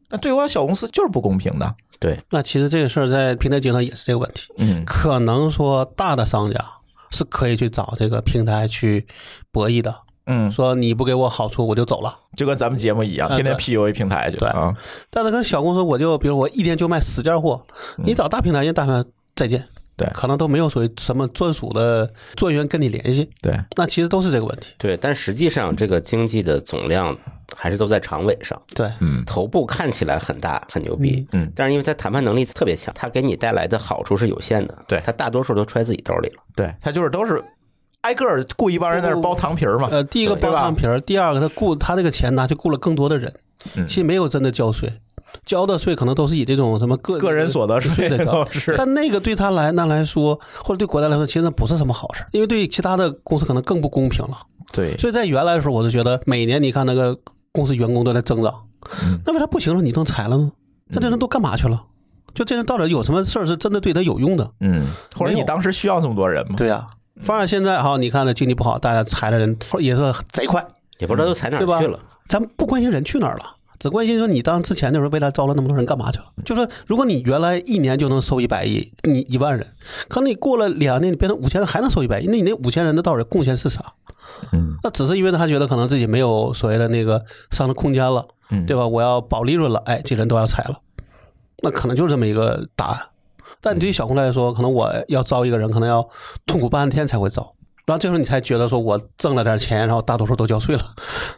[0.08, 1.72] 那对我小公司就是不公平的。
[1.98, 6.62] 对，那其实这个事儿在平台经营上也是这个问题，嗯可能说大的商家
[7.10, 9.06] 是可以去找这个平台去
[9.50, 9.94] 博弈的。
[10.28, 12.12] 嗯，说你不给我好处，我就走了。
[12.36, 14.74] 就跟咱们节目一样，啊天天 PUA 平台去对啊。
[15.08, 17.64] 但是跟小公司，我就比如我一天就卖十件货，
[17.98, 20.08] 你找大平台，人家大平台再见，嗯对。
[20.12, 24.74] 可能都没有所谓什么专属的专员跟你联系，对，那其实都是这个问题。
[24.78, 27.16] 对，但实际上这个经济的总量
[27.54, 29.24] 还是都在常委上，对，嗯。
[29.24, 31.44] 头部看起来很大很牛逼，嗯。
[31.44, 31.52] 嗯。
[31.54, 35.00] 但是因为他谈判能力特别强，他给你带来的好处是有限的，对。
[35.04, 36.42] 他大多数都揣自己兜里了。
[36.54, 37.42] 对，他就是都是
[38.02, 39.88] 挨个儿雇一帮人在那儿包糖皮儿嘛。
[39.90, 43.32] 呃，第一个包糖皮儿，第二个他雇他这个钱拿去雇了更多的人，
[43.74, 43.86] 嗯。
[43.86, 44.92] 其实没有真的交税，
[45.44, 54.38] 交的税可能都是以这种什么个个人所得税的交都是但那个对他来那来说，或者对国家来说，其实不是什么好事，因为对其他的公司可能更不公平了。
[54.72, 57.16] 对，所以在原来的时候，我就觉得每年你看那个
[57.52, 58.54] 公司员工都在增长，
[59.02, 60.50] 嗯那为啥不行了你能裁了呢？
[60.88, 61.82] 那这人都干嘛去了？
[62.34, 64.50] 就这人到底有什么事儿是真的对他有用的？
[64.60, 66.54] 嗯，或者你当时需要这么多人吗？
[66.56, 66.86] 对呀、
[67.22, 70.62] 反而现在哈，你看那经济不好，大家裁的人也是贼快，
[70.98, 71.98] 也不知道都裁哪儿去了。
[72.26, 76.24] 咱不关心人去哪儿了，只关心说你当之前的时候为他招了那么多人干嘛去了？
[76.44, 79.66] 就说如果你原来一年就能收一百亿，你一万人，
[80.08, 83.92] 可能你过了两年你变成五千人还能收一百亿，那你那五千人的到底贡献是啥？
[84.52, 88.86] 嗯那只是因为他觉得可能自己没有所谓的那个上升空间了，嗯，对吧？
[88.86, 90.80] 我要保利润了，哎，这人都要裁了，
[91.62, 93.00] 那可能就是这么一个答案。
[93.62, 96.06] 但你对于小红来说，可能我要招一个人，可能要
[96.44, 97.54] 痛苦半天才会招，
[97.86, 100.82] 然后这时候你才觉得说我挣了点钱，然后大多数都交税了，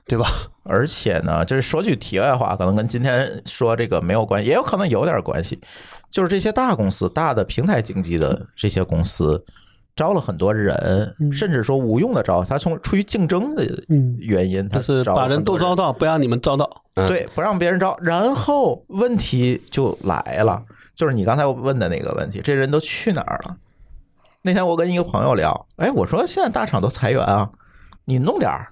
[0.06, 0.26] 对吧？
[0.64, 5.60] 而且呢，就是说句题外话，可能跟今天说这个没有关系，也有可能有点关系。
[6.10, 9.44] 就是这些大公司、大的平台经济的这些公司，
[9.94, 16.82] 招了很多人，甚至说无用的招，他从出于竞争的嗯原因，他是把人都招到，不让你们招到。
[16.94, 17.94] 嗯对，不让别人招。
[18.00, 20.62] 然后问题就来了，
[20.96, 23.56] 就是你刚才问的那个问题，这人都去哪儿了？
[24.42, 27.50] 那天我跟一个朋友聊，哎，我说现在大厂都裁员啊，
[28.04, 28.68] 你弄点儿，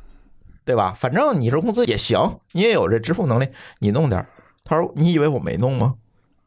[0.65, 0.95] 对吧？
[0.97, 3.49] 反正你这工资也行，你也有这支付能力，
[3.81, 4.29] 你弄点儿。
[4.65, 5.95] 他说：“你以为我没弄吗？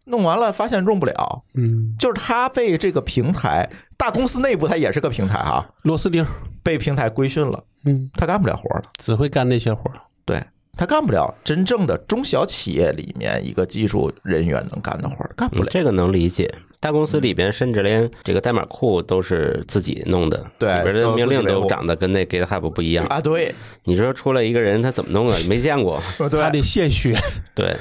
[0.06, 6.26] 弄完了发现用不了，嗯，就是他被这个平台大公司内部，他也是个平台哈，螺丝钉，
[6.64, 8.84] 被平台规训了，嗯，他干不了活了。
[8.98, 10.02] 只会干那些活儿。
[10.26, 10.44] 对
[10.76, 15.66] 他干不了真正的中小企业里面一个技术人员能干的活儿，干不了。
[15.66, 16.54] 嗯这个能理解。
[16.80, 23.06] 大公司里边甚至连这个代码库都是自己弄的，对里边的命令都长得跟那 GitHub 不一样。
[23.08, 23.54] 啊，对，
[23.84, 25.36] 你说出来一个人他怎么弄啊？
[25.50, 26.02] 没见过。
[26.30, 27.18] 对还，得现学。
[27.54, 27.76] 对，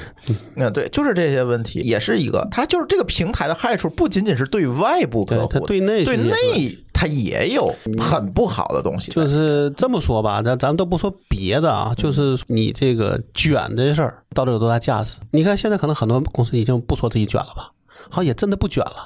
[0.55, 9.11] 那 对，就是这些问题，也是一个，它就是这个平台的害处，不仅仅是对外部客，户的，他对内对内它也有很不好的东西。
[9.11, 15.15] 就是这么说吧，咱咱都不说别的啊，就是你这个卷这事儿到底有多大价值？
[15.31, 17.71] 你看现在可能很多公司已经不说自己卷了吧，
[18.09, 19.05] 好像也真的不卷了，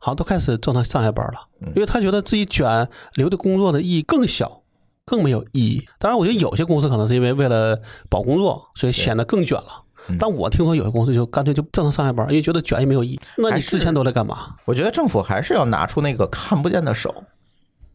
[0.00, 1.40] 好像都开始正常上下班了，
[1.74, 4.62] 因为他觉得自己卷留的工作的意义更小，
[5.04, 5.86] 更没有意义。
[5.98, 7.78] 当然，我觉得有些公司可能是因为为了
[8.08, 9.84] 保工作，所以显得更卷了。
[10.18, 13.20] 但我听说有些公司就干脆就正常上下班，因为觉得卷也没有意义。
[13.36, 14.56] 那你之前都在干嘛？
[14.64, 17.14] 我觉得政府还是要拿出那个看不见的手，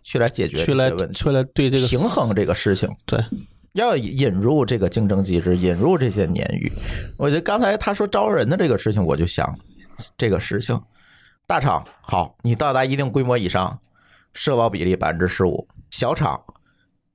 [0.03, 2.87] 去来解决这去来些问题，去来对这个平衡这个事情。
[3.07, 3.19] 对，
[3.73, 6.71] 要引入这个竞争机制，引入这些鲶鱼。
[7.17, 9.53] 我觉得刚才他说招人的这个事情，我就想
[10.17, 10.81] 这个事情，
[11.47, 13.79] 大厂好，你到达一定规模以上，
[14.33, 16.41] 社保比例百分之十五，小厂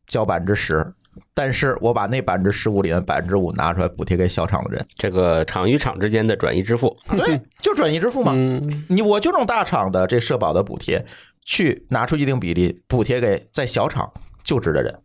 [0.07, 0.95] 交百分之十，
[1.35, 8.33] 但是我把那百分之十五里面百分之五拿出来补贴给小厂的人，这个厂与厂之间的转移支付，对， 就转移支付嘛。
[8.35, 11.05] 嗯，你我就用大厂的这社保的补贴，
[11.45, 14.11] 去拿出一定比例补贴给在小厂
[14.43, 15.01] 就职的人。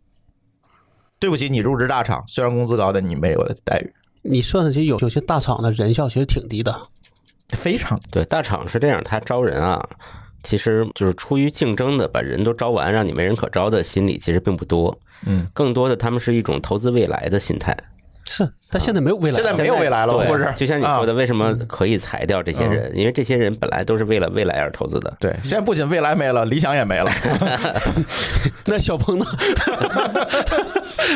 [1.18, 6.88] 对不起，你入职大厂，虽然工资高，但你没有我的待遇，你算算，其实有有些大厂的人效其实挺低的。
[7.50, 9.86] 非常对，大厂是这样，他招人啊，
[10.42, 14.98] 其实就是出于竞争的，把人都招完，让你没人可招的心理其实并不多。
[15.24, 17.76] 嗯，更多的他们是一种投资未来的心态。
[18.24, 20.52] 是，但现在没有未来，现在没有未来了，对不是？
[20.56, 22.90] 就像你说的，啊为什么可以裁掉这些人？
[22.96, 25.16] 因为这些人本来都是为了未来而投资的。
[25.20, 27.10] 对，现在不仅未来没了，理想也没了。
[28.66, 29.24] 那小鹏呢？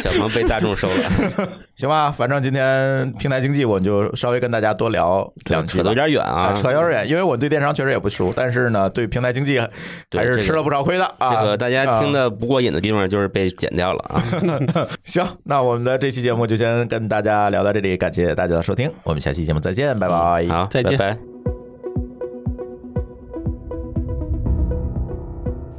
[0.03, 1.11] 小鹏被大众收了，
[1.74, 5.94] 行吧，反正今天平台经济，我们就稍微跟大家多聊两句扯有。
[5.94, 6.53] 点远啊。
[6.53, 9.59] 扯有点远，因为我对电商确实也不熟，但是呢，对平台经济
[10.16, 11.34] 还是吃了不少亏的啊。
[11.34, 14.22] 这个大家听啊的不过瘾的地方就是被剪掉了啊。
[15.03, 20.47] 行，那我们的这期节目就先跟大家聊到这里，感谢大家的收听，我们下期节目再见，拜拜。
[20.49, 21.30] 好，再见拜拜。